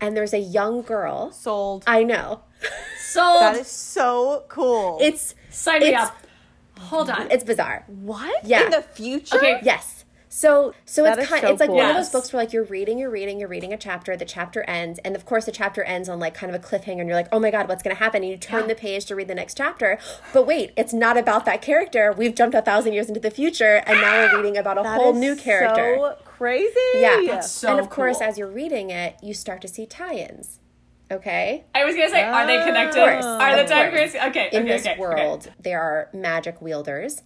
[0.00, 1.30] And there's a young girl.
[1.32, 1.84] Sold.
[1.86, 2.40] I know.
[2.98, 3.42] Sold.
[3.42, 4.98] That is so cool.
[5.02, 6.16] It's Sign me it's- up.
[6.78, 7.30] Hold on.
[7.30, 7.84] it's bizarre.
[7.86, 8.44] what?
[8.44, 8.64] Yeah.
[8.64, 9.36] In the future?
[9.36, 9.60] Okay.
[9.62, 10.04] Yes.
[10.28, 11.76] So so That it's kind so it's like cool.
[11.76, 14.24] one of those books where like you're reading, you're reading, you're reading a chapter, the
[14.24, 17.06] chapter ends, and of course the chapter ends on like kind of a cliffhanger and
[17.08, 18.22] you're like, Oh my god, what's gonna happen?
[18.24, 18.66] And you turn Yeah.
[18.66, 19.96] the page to read the next chapter.
[20.32, 22.12] But wait, it's not about that character.
[22.16, 25.00] We've jumped a thousand years into the future and now we're reading about a That
[25.00, 25.94] whole is new character.
[25.98, 26.74] So crazy.
[26.96, 27.20] yeah.
[27.28, 28.26] That's so and of course cool.
[28.26, 30.58] as you're reading it, you start to see tie-ins.
[31.10, 31.64] Okay?
[31.74, 33.02] I was gonna say, are they connected?
[33.02, 34.14] Of course, Are the time periods?
[34.14, 34.48] Okay.
[34.52, 35.00] in okay, this okay, okay.
[35.00, 37.22] world there are magic wielders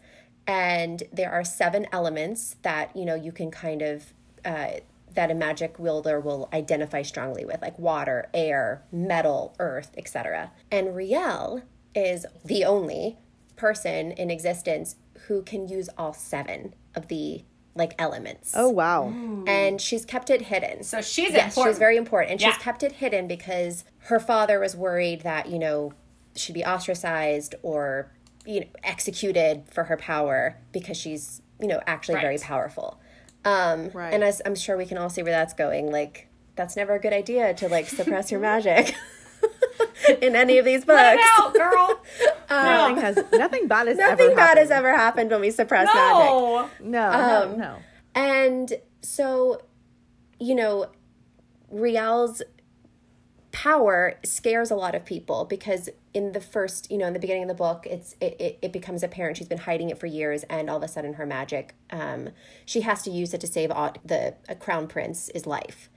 [0.46, 4.12] and there are seven elements that you know you can kind of
[4.44, 4.70] uh,
[5.14, 10.88] that a magic wielder will identify strongly with like water air metal earth etc and
[10.88, 11.62] rielle
[11.94, 13.18] is the only
[13.56, 17.44] person in existence who can use all seven of the
[17.78, 19.12] like elements Oh wow.
[19.46, 21.74] and she's kept it hidden So she's yes, important.
[21.74, 25.58] she's very important, and she's kept it hidden because her father was worried that you
[25.58, 25.92] know
[26.36, 28.12] she'd be ostracized or
[28.44, 33.00] you know executed for her power because she's you know actually very powerful.
[33.44, 34.12] Um, Right.
[34.12, 36.98] And as I'm sure we can all see where that's going, like that's never a
[37.00, 38.94] good idea to like suppress your magic
[40.22, 40.96] in any of these books.
[40.98, 42.00] Let out, girl.
[42.50, 44.86] Nothing has nothing bad has ever Nothing bad has happened.
[44.86, 46.30] ever happened when we suppress magic.
[46.30, 46.70] no.
[46.80, 47.76] No, Um, no, no.
[48.14, 49.62] And so,
[50.40, 50.86] you know,
[51.72, 52.42] Rielle's
[53.52, 57.42] power scares a lot of people because in the first, you know, in the beginning
[57.42, 60.42] of the book, it's it, it, it becomes apparent she's been hiding it for years,
[60.44, 62.30] and all of a sudden her magic, um,
[62.64, 65.88] she has to use it to save Aud- the a crown prince's life,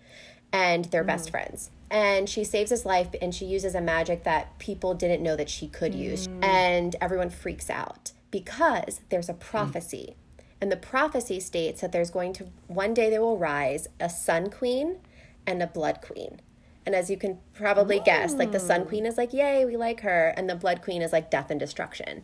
[0.52, 1.72] and they're best friends.
[1.92, 5.50] And she saves his life and she uses a magic that people didn't know that
[5.50, 6.28] she could use.
[6.28, 6.44] Mm.
[6.44, 9.40] And everyone freaks out because there's a mm.
[9.42, 10.16] prophecy.
[10.62, 14.50] And the prophecy states that there's going to one day there will rise a sun
[14.50, 15.00] queen
[15.46, 16.40] and a blood queen.
[16.86, 20.00] And as you can probably guess like the sun queen is like yay we like
[20.02, 20.34] her.
[20.38, 22.24] And the blood queen is like death and destruction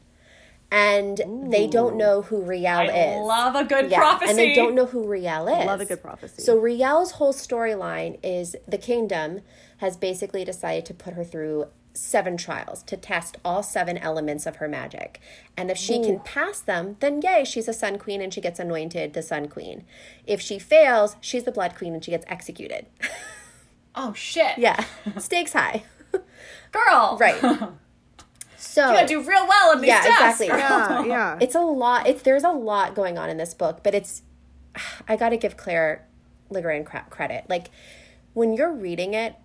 [0.72, 4.30] and they don't know who Rielle I is love a good yeah, prophecy.
[4.32, 5.66] and they don't know who Rielle is.
[5.66, 6.42] Love a good prophecy.
[6.42, 9.42] So Rielle's whole storyline is the kingdom
[9.78, 14.58] has basically decided to put her through seven trials to test all seven elements of
[14.58, 15.20] her magic.
[15.56, 18.60] And if she can pass them, then yay, she's a sun queen and she gets
[18.60, 19.84] anointed the sun queen.
[20.28, 22.86] If she fails, she's the blood queen and she gets executed.
[24.00, 24.60] Oh shit.
[24.60, 24.86] yeah.
[25.18, 25.84] Stakes high.
[26.72, 27.18] Girl.
[27.20, 27.42] Right.
[28.58, 30.42] So You gotta do real well in these Yeah, tests.
[30.42, 30.48] exactly.
[30.48, 31.06] girl.
[31.08, 31.38] yeah, yeah.
[31.40, 34.24] it's a lot it's there's a lot going on in this book but it's
[35.08, 36.08] i gotta give claire
[36.50, 37.70] legrand cra- credit like
[38.34, 39.36] when you're reading it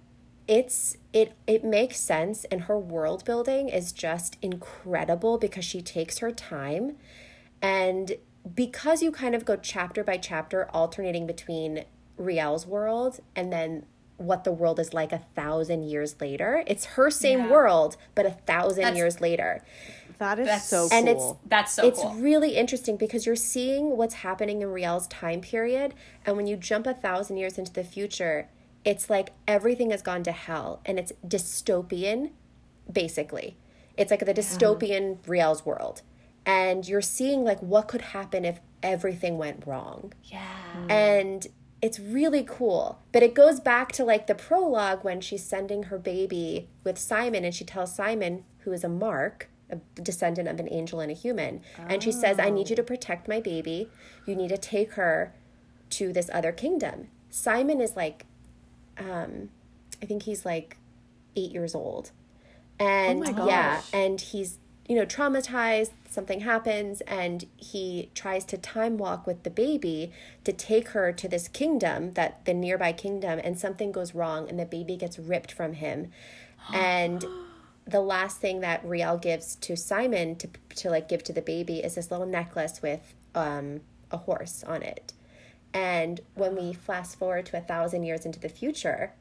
[0.49, 6.19] it's it it makes sense and her world building is just incredible because she takes
[6.19, 6.97] her time
[7.61, 8.17] and
[8.55, 11.85] because you kind of go chapter by chapter alternating between
[12.19, 13.85] rielle's world and then
[14.23, 17.51] what the world is like a thousand years later it's her same Yeah.
[17.51, 19.63] world but a thousand That's- years later
[20.19, 20.99] that is That's- so cool.
[20.99, 22.15] and it's That's so it's cool.
[22.15, 26.87] really interesting because you're seeing what's happening in Rielle's time period, and when you jump
[26.87, 28.47] a thousand years into the future,
[28.85, 32.31] it's like everything has gone to hell, and it's dystopian,
[32.91, 33.57] basically.
[33.97, 36.03] It's like the dystopian Rielle's world,
[36.47, 40.47] and you're seeing like what could happen if everything went wrong yeah.
[40.77, 40.91] Mm.
[40.91, 41.47] and
[41.83, 43.01] it's really cool.
[43.11, 47.45] But it goes back to like the prologue when she's sending her baby with Simon,
[47.45, 51.15] and she tells Simon, who is a Mark, a descendant of an angel and a
[51.15, 53.89] human, and she says, I need you to protect my baby.
[54.27, 55.35] You need to take her
[55.91, 57.09] to this other kingdom.
[57.31, 58.27] Simon is like,
[58.99, 59.51] um,
[60.03, 60.77] I think he's like
[61.35, 62.13] eight years old.
[62.79, 64.59] And my yeah, and he's,
[64.93, 65.93] you know, traumatized.
[66.11, 70.13] Something happens, and he tries to time walk with the baby
[70.45, 74.61] to take her to this kingdom, that the nearby kingdom, and something goes wrong, and
[74.61, 76.11] the baby gets ripped from him.
[76.75, 77.25] And
[77.87, 81.79] the last thing that Rielle gives to Simon to to like give to the baby
[81.79, 85.15] is this little necklace with um, a horse on it.
[85.73, 89.15] And when we fast forward to a thousand years into the future,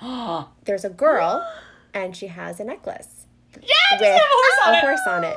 [0.64, 1.46] there's a girl,
[1.94, 3.17] and she has a necklace
[3.62, 4.80] Yeah, with a horse on a it.
[4.82, 5.36] horse on it.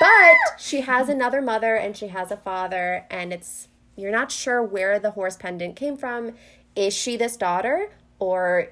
[0.00, 4.62] But she has another mother and she has a father, and it's you're not sure
[4.62, 6.32] where the horse pendant came from.
[6.74, 8.68] Is she this daughter, or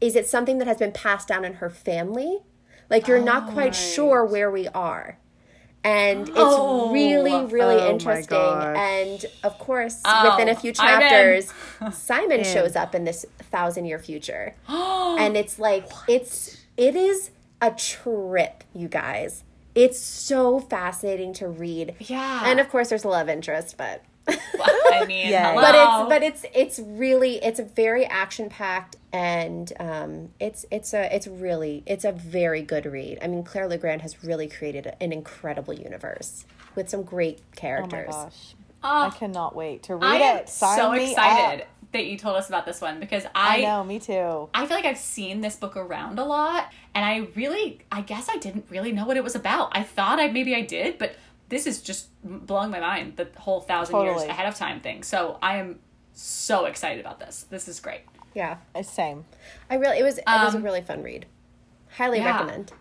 [0.00, 2.40] is it something that has been passed down in her family?
[2.90, 5.18] Like you're not quite sure where we are.
[5.84, 6.92] And it's Oh.
[6.92, 8.38] really, really Oh interesting.
[8.38, 11.52] And of course, Oh, within a few chapters,
[11.92, 14.54] Simon shows up in this thousand year future.
[14.68, 17.30] and it's like it's it is
[17.62, 19.44] a trip, you guys.
[19.74, 21.94] It's so fascinating to read.
[21.98, 22.42] Yeah.
[22.44, 25.52] And of course there's a love interest, but I mean, Yeah.
[25.54, 26.06] hello.
[26.08, 30.92] but it's but it's it's really it's a very action packed and um it's it's
[30.92, 33.18] a it's really it's a very good read.
[33.22, 36.44] I mean Claire Legrand has really created an incredible universe
[36.74, 38.08] with some great characters.
[38.12, 38.54] oh my gosh.
[38.84, 40.48] Oh, I cannot wait to read I it.
[40.48, 41.68] Sign so excited up.
[41.92, 44.48] That you told us about this one because I I know, me too.
[44.54, 48.28] I feel like I've seen this book around a lot, and I really, I guess
[48.30, 49.76] I didn't really know what it was about.
[49.76, 51.16] I thought I maybe I did, but
[51.48, 53.16] this is just blowing my mind.
[53.16, 55.02] The whole thousand years ahead of time thing.
[55.02, 55.80] So I am
[56.12, 57.44] so excited about this.
[57.50, 58.00] This is great.
[58.34, 58.56] Yeah.
[58.74, 59.24] It's same.
[59.68, 61.26] I really it was it was a Um, really fun read.
[61.96, 62.32] Highly yeah.
[62.32, 62.72] recommend.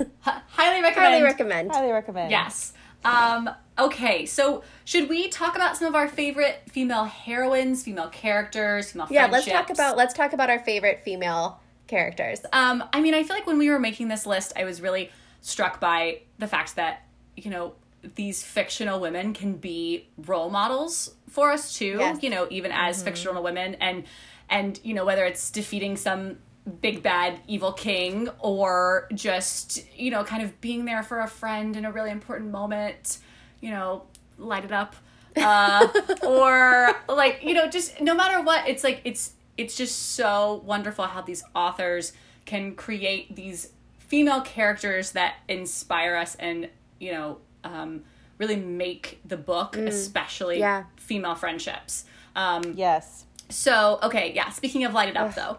[0.00, 0.06] H-
[0.48, 1.12] highly recommend.
[1.12, 1.70] Highly recommend.
[1.72, 2.30] Highly recommend.
[2.32, 2.72] Yes.
[3.04, 8.92] Um, okay, so should we talk about some of our favorite female heroines, female characters,
[8.92, 12.40] female Yeah, let's talk about let's talk about our favorite female characters.
[12.52, 15.10] Um, I mean, I feel like when we were making this list, I was really
[15.40, 17.02] struck by the fact that,
[17.36, 17.74] you know,
[18.14, 22.22] these fictional women can be role models for us too, Yes.
[22.22, 24.04] you know, even as fictional women and
[24.50, 26.38] and you know, whether it's defeating some
[26.80, 31.76] big bad evil king or just, you know, kind of being there for a friend
[31.76, 33.18] in a really important moment,
[33.60, 34.02] you know,
[34.38, 34.94] light it up.
[35.36, 35.86] Uh,
[36.26, 41.04] or like, you know, just no matter what, it's like it's it's just so wonderful
[41.04, 42.12] how these authors
[42.44, 48.02] can create these female characters that inspire us and you know um,
[48.38, 50.84] really make the book especially Yeah.
[50.96, 52.04] female friendships
[52.34, 53.24] um, Yes.
[53.48, 55.58] so okay yeah speaking of light it up though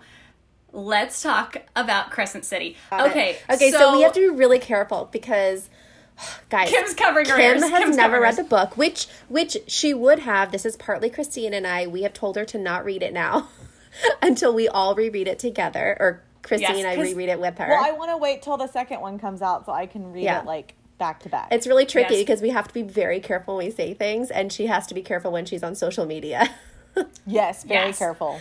[0.71, 5.69] let's talk about crescent city okay Okay, so, we have to be really careful because
[6.49, 7.69] guys Kim's covering her Kim ears.
[7.69, 10.51] has Kim's never covering read the book, which which she would have.
[10.51, 11.87] This is partly Christine and I.
[11.87, 13.47] We have told her to not read it now.
[14.21, 17.57] until we all reread it together, or Christine Yes, and I 'cause- reread it with
[17.57, 17.67] her.
[17.69, 20.23] Well, I want to wait till the second one comes out so I can read
[20.25, 20.41] Yeah.
[20.41, 21.47] it like back to back.
[21.51, 22.21] it's really tricky Yes.
[22.23, 24.93] because we have to be very careful when we say things, and she has to
[24.93, 26.49] be careful when she's on social media.
[27.25, 27.97] yes, very Yes.
[27.97, 28.39] careful.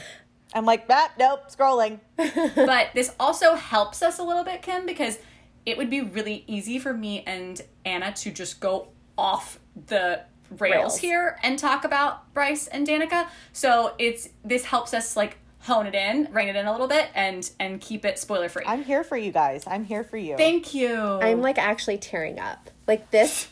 [0.54, 2.00] I'm like, ah, nope, scrolling.
[2.16, 5.18] but this also helps us a little bit, Kim, because
[5.66, 10.60] it would be really easy for me and Anna to just go off the rails,
[10.60, 10.98] Rails.
[10.98, 13.28] here and talk about Bryce and Danika.
[13.52, 17.08] So it's this helps us like hone it in, rein it in a little bit,
[17.14, 18.64] and and keep it spoiler free.
[18.66, 19.64] I'm here for you guys.
[19.66, 20.36] I'm here for you.
[20.36, 20.96] Thank you.
[20.96, 22.70] I'm like actually tearing up.
[22.86, 23.48] Like this,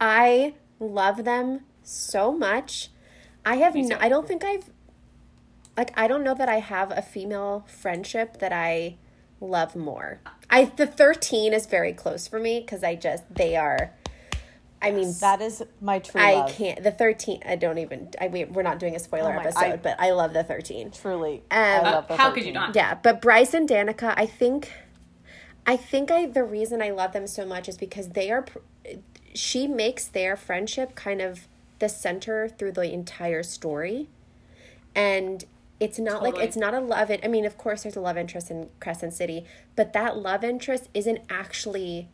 [0.00, 2.90] I love them so much.
[3.44, 3.74] I have.
[3.74, 3.98] Me No.
[4.00, 4.70] I don't think I've.
[5.76, 8.96] Like I don't know that I have a female friendship that I
[9.40, 10.20] love more.
[10.50, 13.92] I the thirteen is very close for me because I just they are.
[14.84, 16.50] I mean, that is my true I love.
[16.50, 16.82] can't.
[16.82, 17.40] The thirteen.
[17.46, 18.10] I don't even.
[18.20, 20.42] I we, we're not doing a spoiler Oh my- episode, I- but I love the
[20.44, 20.90] thirteen.
[20.90, 22.74] Truly, Um, I Uh, love the how could you not?
[22.74, 24.72] Yeah, but Bryce and Danika, I think,
[25.66, 28.44] I think I the reason I love them so much is because they are.
[29.34, 31.46] She makes their friendship kind of
[31.78, 34.08] the center through the entire story,
[34.96, 35.44] and
[35.82, 37.10] it's not like it's not a love.
[37.10, 37.20] It.
[37.24, 40.88] I mean, of course, there's a love interest in Crescent City, but that love interest
[40.94, 42.08] isn't actually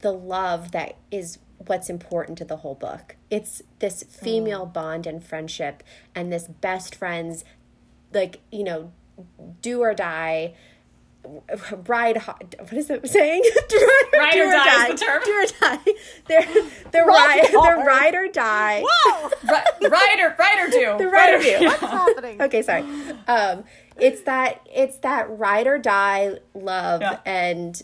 [0.00, 3.16] the love that is what's important to the whole book.
[3.28, 4.72] It's this female mm.
[4.72, 5.82] bond and friendship
[6.14, 7.44] and this best friends
[8.10, 8.90] like, you know,
[9.60, 10.54] do or die
[11.86, 13.42] ride ho- what is it saying
[14.12, 15.22] Ride or die is the term.
[15.24, 15.92] do or die
[16.26, 16.42] they're
[16.90, 17.86] the Ride ride the hard.
[17.86, 19.28] ride or die Whoa!
[19.44, 20.98] Ri- rider, rider do.
[20.98, 22.42] the ride or do What's happening?
[22.46, 22.84] okay sorry
[23.28, 23.64] um
[23.98, 27.18] it's that it's that ride or die love Yeah.
[27.24, 27.80] and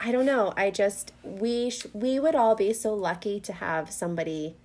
[0.00, 3.90] i don't know i just we sh- we would all be so lucky to have
[3.92, 4.56] somebody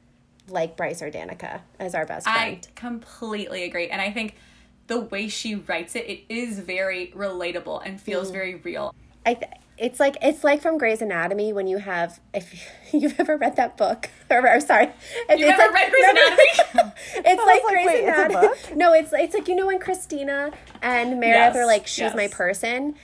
[0.50, 3.88] like bryce or danika as our best friend I friend completely agree.
[3.90, 4.36] And I think
[4.88, 8.34] the way she writes it, it is very relatable and feels Mm.
[8.34, 8.94] very real.
[9.26, 12.54] I th- it's like it's like from Grey's Anatomy when you have if
[12.94, 14.90] you've ever read that book or, or sorry
[15.30, 16.92] if You've it's ever like, read Grey's Anatomy?
[17.16, 18.58] it's like, like, Grey's wait, it's a Anatomy book?
[18.76, 22.16] no it's it's like you know when Cristina and Meredith Yes, are like she's yes.
[22.16, 22.96] my person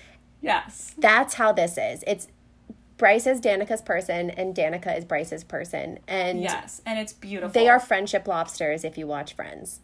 [0.41, 0.93] yes.
[0.97, 2.27] that's how this is it's
[2.97, 6.81] Bryce is Danika's person and Danika is Bryce's person and Yes.
[6.85, 7.49] And it's beautiful.
[7.53, 9.79] they are friendship lobsters if you watch Friends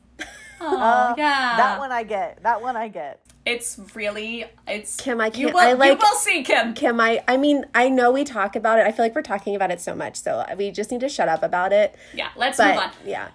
[0.62, 1.58] Oh, yeah.
[1.58, 2.41] That one I get.
[2.44, 3.20] That one I get.
[3.46, 6.74] It's really it's Kim, I You can't- will, I you like- will see Kim.
[6.74, 9.56] Kim I I mean I know we talk about it I feel like we're talking
[9.56, 12.58] about it so much so we just need to shut up about it Yeah, let's
[12.58, 12.91] but move on.
[13.06, 13.28] yeah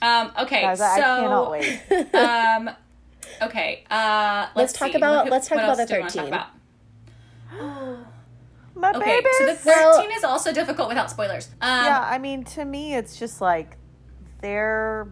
[0.00, 1.80] Um, okay, Guys, so I, I cannot wait.
[2.14, 2.70] um,
[3.42, 4.96] okay, uh, let's, Let's talk see.
[4.98, 6.28] about- What let's talk about the do we wanna 13.
[6.28, 6.46] about?
[8.76, 9.36] My Okay, babies.
[9.38, 11.48] so the Well- thirteen is also difficult without spoilers.
[11.60, 13.76] Um, yeah, I mean, to me, it's just like
[14.40, 15.08] their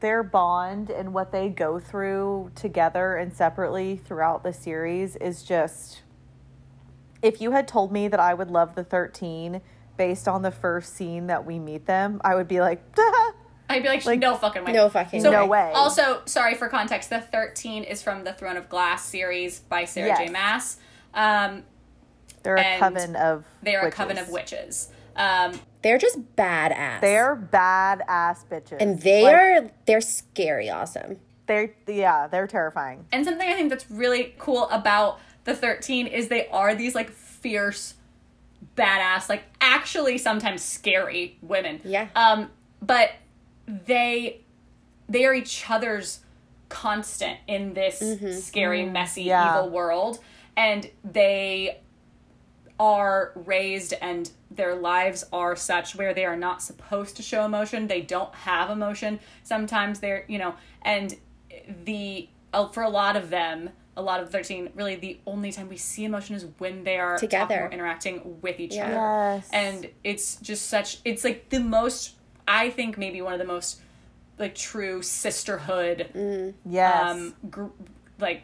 [0.00, 6.02] their bond and what they go through together and separately throughout the series is just.
[7.20, 9.60] If you had told me that I would love the thirteen
[9.96, 12.80] based on the first scene that we meet them, I would be like,
[13.68, 14.72] I'd be like, Like, no fucking way.
[14.72, 15.72] no fucking So no way.
[15.74, 17.10] Also, sorry for context.
[17.10, 20.30] The thirteen is from the Throne of Glass series by Sarah J.
[20.30, 20.76] Maas.
[21.12, 21.64] Um,
[22.44, 23.44] they're a coven of.
[23.62, 24.90] they are a coven of witches.
[25.18, 27.00] Um, They're just badass.
[27.00, 31.18] They're badass bitches, and they Like, are they're scary awesome.
[31.46, 33.04] They're yeah, they're terrifying.
[33.12, 37.10] and something I think that's really cool about the 13 is they are these like
[37.10, 37.94] fierce,
[38.76, 41.80] badass, like actually sometimes scary women.
[41.84, 42.08] Yeah.
[42.14, 42.50] Um,
[42.82, 43.10] but
[43.66, 44.42] they
[45.08, 46.20] they are each other's
[46.68, 49.58] constant in this scary, messy, Yeah.
[49.58, 50.18] evil world,
[50.56, 51.80] and they
[52.78, 57.86] are raised and their lives are such where they are not supposed to show emotion
[57.86, 61.14] they don't have emotion sometimes they're you know and
[61.84, 65.68] the uh, for a lot of them a lot of 13 really the only time
[65.68, 67.64] we see emotion is when they are Together.
[67.66, 68.86] or interacting with each Yeah.
[68.86, 72.14] other and it's just such it's like the most
[72.46, 73.80] i think maybe one of the most
[74.38, 77.10] like true sisterhood Yes.
[77.10, 77.66] um gr-
[78.18, 78.42] like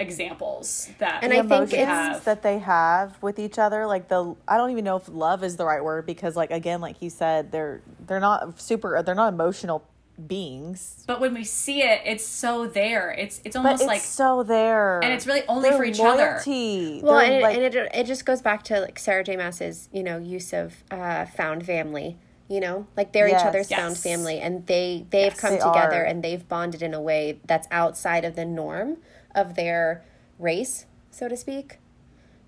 [0.00, 2.24] examples that And the I think emotions it's- have.
[2.24, 5.56] that they have with each other like the i don't even know if love is
[5.56, 9.32] the right word because like again like you said they're they're not super they're not
[9.32, 9.84] emotional
[10.28, 14.00] beings but when we see it it's so there it's it's but almost it's like
[14.00, 16.40] so there and it's really only Their for each other.
[16.46, 19.36] Well, They're, and, it, and it, it just goes back to like Sarah J.
[19.36, 22.16] Maas's you know use of uh, found family.
[22.46, 23.40] You know, like they're Yes.
[23.40, 25.40] each other's found family, and they they've Yes.
[25.40, 26.04] come They together are.
[26.04, 28.98] and they've bonded in a way that's outside of the norm
[29.34, 30.04] of their
[30.38, 31.78] race, so to speak.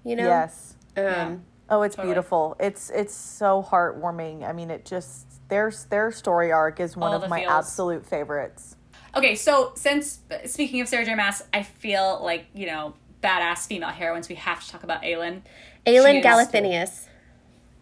[0.05, 0.25] You know.
[0.27, 2.13] yes Um, oh it's Totally.
[2.15, 7.13] beautiful it's it's so heartwarming i mean it just their their story arc is one
[7.13, 7.51] All of my feels.
[7.53, 8.77] absolute favorites
[9.17, 11.15] Okay, so since speaking of Sarah J.
[11.15, 14.29] Maas, I feel like you know badass female heroines.
[14.29, 15.41] We have to talk about Aelin.
[15.87, 17.07] Aelin is- Galathynius.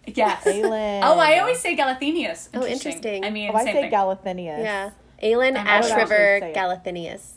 [0.06, 0.44] Yes.
[0.44, 1.00] Aelin.
[1.02, 2.50] Oh, I always say Galathynius.
[2.54, 3.24] Oh, interesting.
[3.24, 3.90] I mean, Oh, I say thing.
[3.90, 4.62] Galathynius.
[4.62, 4.90] Yeah.
[5.22, 6.54] Aelin I would actually Ashryver it.
[6.54, 7.32] Galathynius.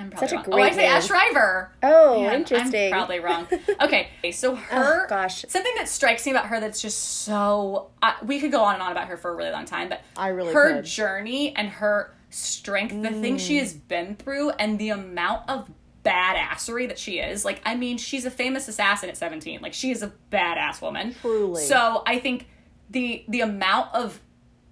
[0.00, 0.44] I'm probably Such a wrong.
[0.44, 0.86] great Oh, I say.
[0.86, 1.72] Ash Shriver.
[1.82, 2.92] Oh, Man, interesting.
[2.92, 3.46] I'm probably wrong.
[3.80, 5.44] Okay, so her Oh, gosh.
[5.48, 8.82] something that strikes me about her that's just so uh, we could go on and
[8.82, 10.84] on about her for a really long time, but I really her could.
[10.86, 15.68] journey and her strength, the things she has been through, and the amount of
[16.04, 17.44] badassery that she is.
[17.44, 19.60] Like, I mean, she's a famous assassin at 17.
[19.60, 21.14] Like, she is a badass woman.
[21.20, 21.62] Truly.
[21.62, 22.46] So I think
[22.88, 24.20] the the amount of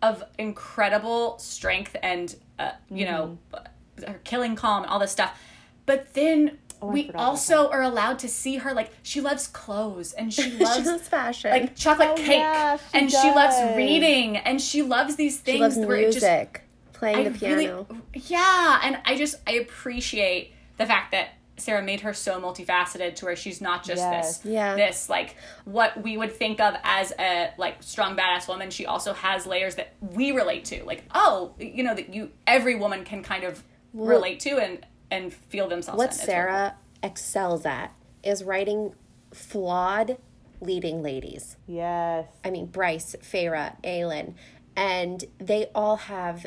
[0.02, 3.66] of incredible strength and uh, you know Mm-hmm.
[4.05, 5.38] Her killing calm and all this stuff
[5.86, 10.32] but then Oh, we also are allowed to see her like she loves clothes and
[10.32, 11.51] she She loves loves fashion.
[11.51, 15.57] like chocolate Oh, cake yeah, she and she loves reading and she loves these things
[15.57, 15.80] she loves it
[16.12, 17.57] just- music, playing I the piano.
[17.90, 23.16] really yeah and I just I appreciate the fact that Sarah made her so multifaceted
[23.16, 24.38] to where she's not just Yes.
[24.38, 24.76] this Yeah.
[24.76, 25.34] this like
[25.64, 29.74] what we would think of as a like strong badass woman she also has layers
[29.74, 33.64] that we relate to like oh you know that you every woman can kind of
[33.93, 36.16] relate to and and feel themselves what in.
[36.16, 38.95] It's Sarah excels at is writing
[39.32, 40.18] flawed
[40.61, 41.57] leading ladies.
[41.66, 42.26] Yes.
[42.45, 44.34] I mean, Bryce, Feyre, Aelin,
[44.76, 46.47] and they all have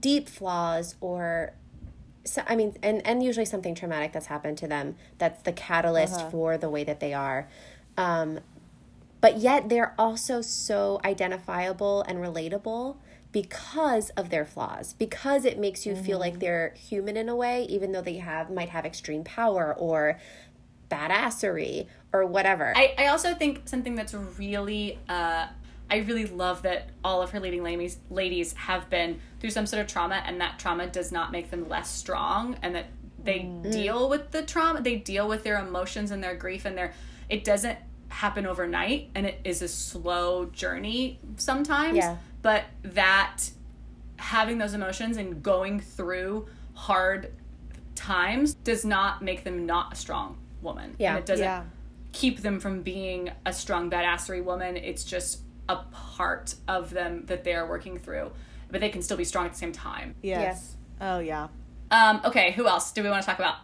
[0.00, 1.52] deep flaws or
[2.24, 6.30] so, I mean, and, and usually something traumatic that's happened to them that's the catalyst
[6.30, 7.48] for the way that they are.
[7.96, 8.40] Um,
[9.20, 12.96] but yet they're also so identifiable and relatable
[13.32, 17.64] because of their flaws because it makes you feel like they're human in a way
[17.68, 20.18] even though they have might have extreme power or
[20.90, 22.72] badassery or whatever.
[22.76, 25.46] I, I also think something that's really uh,
[25.88, 29.80] I really love that all of her leading ladies ladies have been through some sort
[29.80, 32.86] of trauma and that trauma does not make them less strong and that
[33.22, 36.94] they deal with the trauma they deal with their emotions and their grief and their
[37.28, 37.78] it doesn't
[38.10, 41.96] happen overnight and it is a slow journey sometimes.
[41.96, 42.16] Yeah.
[42.42, 43.50] But that
[44.16, 47.32] having those emotions and going through hard
[47.94, 51.10] times does not make them not a strong woman Yeah.
[51.10, 51.62] and it doesn't Yeah.
[52.12, 57.44] keep them from being a strong badassery woman it's just a part of them that
[57.44, 58.30] they're working through
[58.70, 60.40] but they can still be strong at the same time Yes.
[60.40, 60.76] Yes.
[61.00, 61.48] Oh yeah.
[61.90, 63.56] um, okay who else do we want to talk about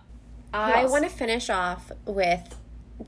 [0.55, 2.57] I want to finish off with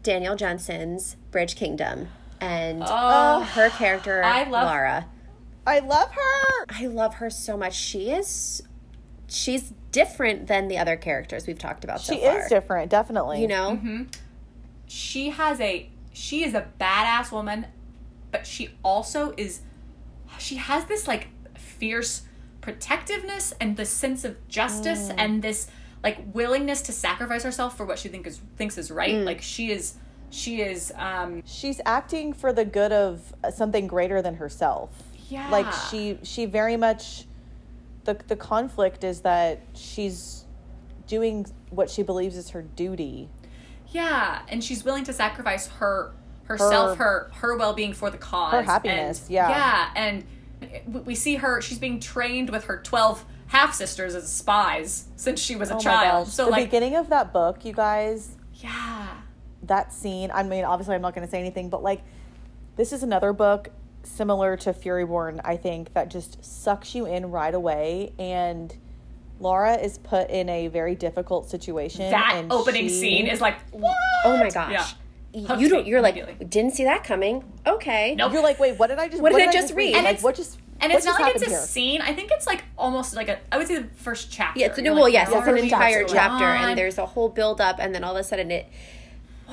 [0.03, 2.09] Danielle Jensen's Bridge Kingdom
[2.41, 5.07] and Oh, her character I love- Lara.
[5.69, 6.65] I love her.
[6.71, 7.75] I love her so much.
[7.75, 8.63] She is
[9.29, 12.41] she's different than the other characters we've talked about so She far.
[12.41, 13.43] is different, definitely.
[13.43, 13.73] You know?
[13.73, 14.03] Mm-hmm.
[14.87, 17.67] she has a she is a badass woman
[18.33, 19.61] but she also is
[20.39, 22.23] she has this like fierce
[22.61, 25.69] protectiveness and this sense of justice and this
[26.03, 29.71] like willingness to sacrifice herself for what she think is thinks is right like she
[29.71, 29.95] is
[30.31, 34.91] she is um She's acting for the good of something greater than herself.
[35.29, 37.25] Yeah Like she she very much
[38.05, 40.45] the the conflict is that she's
[41.07, 43.29] doing what she believes is her duty.
[43.91, 46.13] Yeah, and she's willing to sacrifice her
[46.45, 48.53] herself, her her, well-being for the cause.
[48.53, 49.49] Her happiness, And- yeah.
[49.51, 50.25] Yeah, and
[50.87, 55.41] we- we see her she's being trained with her 12 half sisters as spies since
[55.41, 56.29] she was a Oh child.
[56.29, 59.09] So the like beginning of that book, you guys, yeah.
[59.63, 62.03] that scene, I mean, obviously I'm not going to say anything, but like
[62.77, 63.71] this is another book
[64.03, 68.75] similar to Furyborn, I think, that just sucks you in right away and
[69.41, 72.11] Lara is put in a very difficult situation.
[72.11, 73.97] That and opening she- scene is like what?
[74.25, 74.73] Oh my gosh.
[74.73, 74.87] Yeah.
[75.33, 77.45] Y- You don't you're like didn't see that coming.
[77.67, 78.15] Okay.
[78.17, 78.33] Nope.
[78.33, 79.23] You're like, wait, what did I just?
[79.23, 79.95] What did I I just read?
[79.95, 80.59] And like, it's- what just?
[80.81, 81.61] And it's not like it's a here?
[81.61, 82.01] scene.
[82.01, 84.59] I think it's like almost like a I would say the first chapter.
[84.61, 86.71] Yeah, it's a You're well, like, yes, it's an entire chapter on?
[86.71, 88.67] and there's a whole build up and then all of a sudden it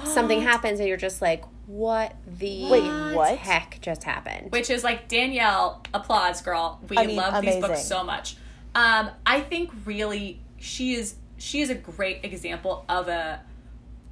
[0.03, 3.37] something happens and you're just like, what the Wait, what?
[3.37, 4.51] heck just happened?
[4.51, 6.79] which is like Danielle applause girl.
[6.89, 8.37] We I mean, love these books so much.
[8.75, 13.41] Um, I think really she is she is a great example of a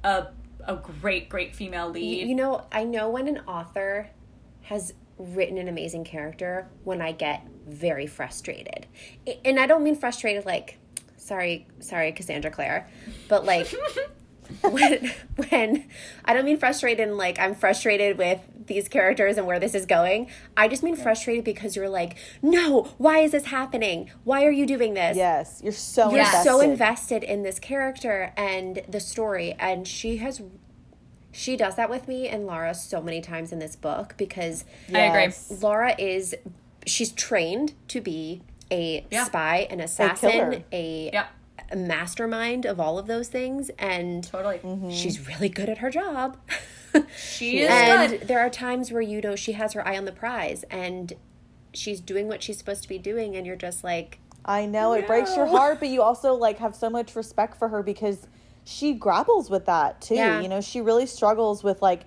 [0.02, 0.28] a
[0.66, 2.28] a great great female lead.
[2.28, 4.10] You know, I know when an author
[4.62, 8.86] has written an amazing character when I get very frustrated.
[9.44, 10.78] And I don't mean frustrated like
[11.16, 12.88] sorry, sorry Cassandra Clare,
[13.28, 13.72] but like
[14.62, 15.12] when
[15.48, 15.84] when
[16.24, 19.86] I don't mean frustrated in like I'm frustrated with these characters and where this is
[19.86, 20.30] going.
[20.56, 24.10] I just mean frustrated because you're like, "No, why is this happening?
[24.24, 26.44] Why are you doing this?" Yes, you're so you're invested.
[26.44, 30.42] so invested in this character and the story and she has
[31.32, 35.00] she does that with me and Lara so many times in this book because I
[35.00, 35.22] agree.
[35.22, 35.62] Yes.
[35.62, 36.34] Lara is
[36.86, 39.24] she's trained to be a Yeah.
[39.24, 41.26] spy, an assassin, a, Yep.
[41.74, 44.60] A mastermind of all of those things, and Totally.
[44.94, 46.36] she's really good at her job.
[47.18, 48.28] She is and good.
[48.28, 51.12] there are times where you know she has her eye on the prize, and
[51.72, 55.06] she's doing what she's supposed to be doing, and you're just like, I know it
[55.06, 58.26] breaks your heart, but you also like have so much respect for her because
[58.64, 60.14] she grapples with that too.
[60.14, 60.40] Yeah.
[60.40, 62.02] You know, she really struggles with like,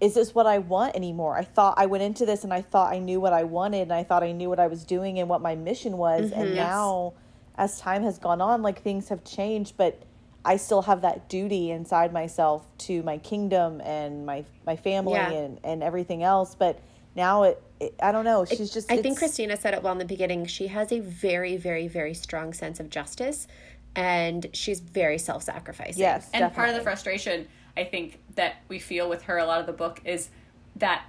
[0.00, 1.36] is this what I want anymore?
[1.38, 3.92] I thought I went into this and I thought I knew what I wanted and
[3.92, 6.32] I thought I knew what I was doing and what my mission was.
[6.32, 6.54] And Mm-hmm.
[6.54, 6.66] Yes.
[6.66, 7.12] now,
[7.58, 10.02] as time has gone on, like things have changed, but
[10.44, 15.30] I still have that duty inside myself to my kingdom and my my family Yeah.
[15.30, 16.54] and and everything else.
[16.54, 16.80] But
[17.14, 18.44] now it, it I don't know.
[18.44, 18.90] She's just.
[18.90, 20.46] I think Christina said it well in the beginning.
[20.46, 23.48] She has a very, very, very strong sense of justice,
[23.94, 26.00] and she's very self-sacrificing.
[26.00, 29.60] Yes, and part of the frustration I think that we feel with her a lot
[29.60, 30.30] of the book is
[30.76, 31.06] that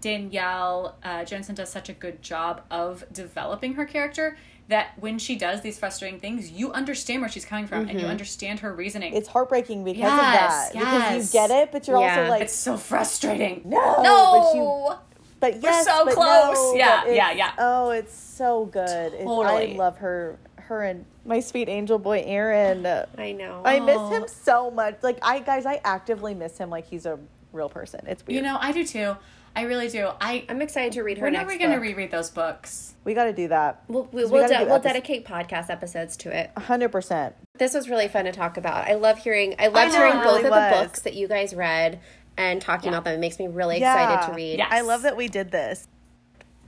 [0.00, 4.36] Danielle uh, Jensen does such a good job of developing her character
[4.68, 8.00] that when she does these frustrating things, you understand where she's coming from and you
[8.00, 8.10] mm-hmm.
[8.10, 9.14] understand her reasoning.
[9.14, 10.70] it's heartbreaking because Yes, of that.
[10.74, 10.84] Yes.
[10.84, 12.20] Because you get it, but you're Yeah.
[12.20, 13.62] also like, it's so frustrating.
[13.64, 14.98] no, no, but you,
[15.40, 16.56] but yes, so but close.
[16.56, 17.52] no, Yeah, yeah, yeah.
[17.58, 19.14] Oh, it's so good.
[19.14, 22.84] It's, I love her, her and my sweet angel boy Aren.
[23.16, 23.62] I know.
[23.64, 24.98] I miss him so much.
[25.02, 26.68] Like I guys, I actively miss him.
[26.70, 27.18] Like he's a
[27.52, 28.00] real person.
[28.06, 28.36] It's weird.
[28.36, 29.16] you know, I do too.
[29.58, 30.08] I really do.
[30.20, 32.94] I I'm excited to read her when are next we going to reread those books?
[33.04, 33.82] we got to do that.
[33.88, 36.50] We'll, we, 'Cause we we'll, gotta de- we'll epis- dedicate podcast episodes to it.
[36.56, 37.34] hundred percent.
[37.58, 38.86] This was really fun to talk about.
[38.88, 39.54] I love hearing.
[39.58, 42.00] I love hearing both really of the books that you guys read
[42.36, 42.98] and talking Yeah.
[42.98, 43.14] about them.
[43.14, 44.58] It makes me really excited to read.
[44.58, 44.68] Yeah.
[44.70, 45.88] I love that we did this.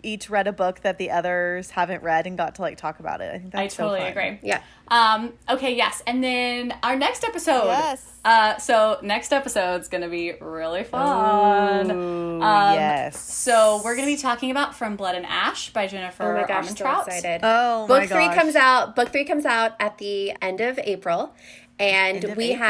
[0.02, 3.20] Each read a book that the others haven't read and got to like talk about
[3.20, 3.34] it.
[3.34, 4.12] I think that's I totally so fun.
[4.12, 4.38] agree.
[4.42, 4.62] Yeah.
[4.88, 6.02] Um, okay, yes.
[6.06, 7.66] And then our next episode.
[7.66, 8.06] Yes.
[8.24, 11.90] Uh, so next episode's going to be really fun.
[11.90, 13.18] Ooh, Um, yes.
[13.18, 16.46] So we're going to be talking about From Blood and Ash by Jennifer Oh my
[16.46, 17.40] gosh, so excited.
[17.42, 18.94] Oh book my three comes out.
[18.96, 21.34] Book three comes out at the end of April.
[21.80, 22.66] And we April.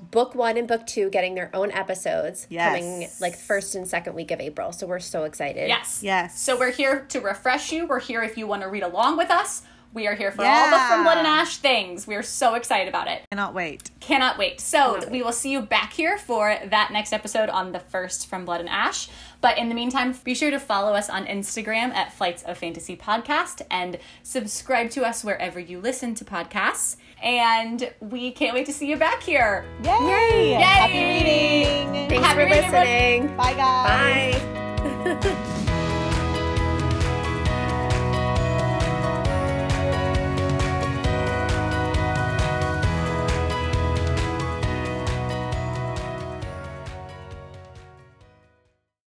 [0.00, 2.68] have book one and book two getting their own episodes Yes.
[2.68, 4.72] coming like first and second week of April.
[4.72, 5.68] So we're so excited.
[5.68, 6.00] Yes.
[6.02, 6.40] Yes.
[6.40, 7.86] So we're here to refresh you.
[7.86, 9.62] We're here if you want to read along with us.
[9.94, 12.06] We are here for all the From Blood and Ash things.
[12.06, 13.22] We are so excited about it.
[13.30, 13.90] Cannot wait.
[14.00, 14.60] Cannot wait.
[14.60, 18.44] So we will see you back here for that next episode on the first from
[18.44, 19.08] Blood and Ash.
[19.40, 22.96] But in the meantime, be sure to follow us on Instagram at Flights of Fantasy
[22.98, 26.96] Podcast and subscribe to us wherever you listen to podcasts.
[27.22, 29.64] And we can't wait to see you back here.
[29.82, 30.50] Yay!
[30.50, 30.52] Yay!
[30.54, 32.08] Happy reading.
[32.08, 33.36] Thanks Happy for reading, everyone.
[33.36, 34.42] Bye guys.
[35.22, 35.64] Bye.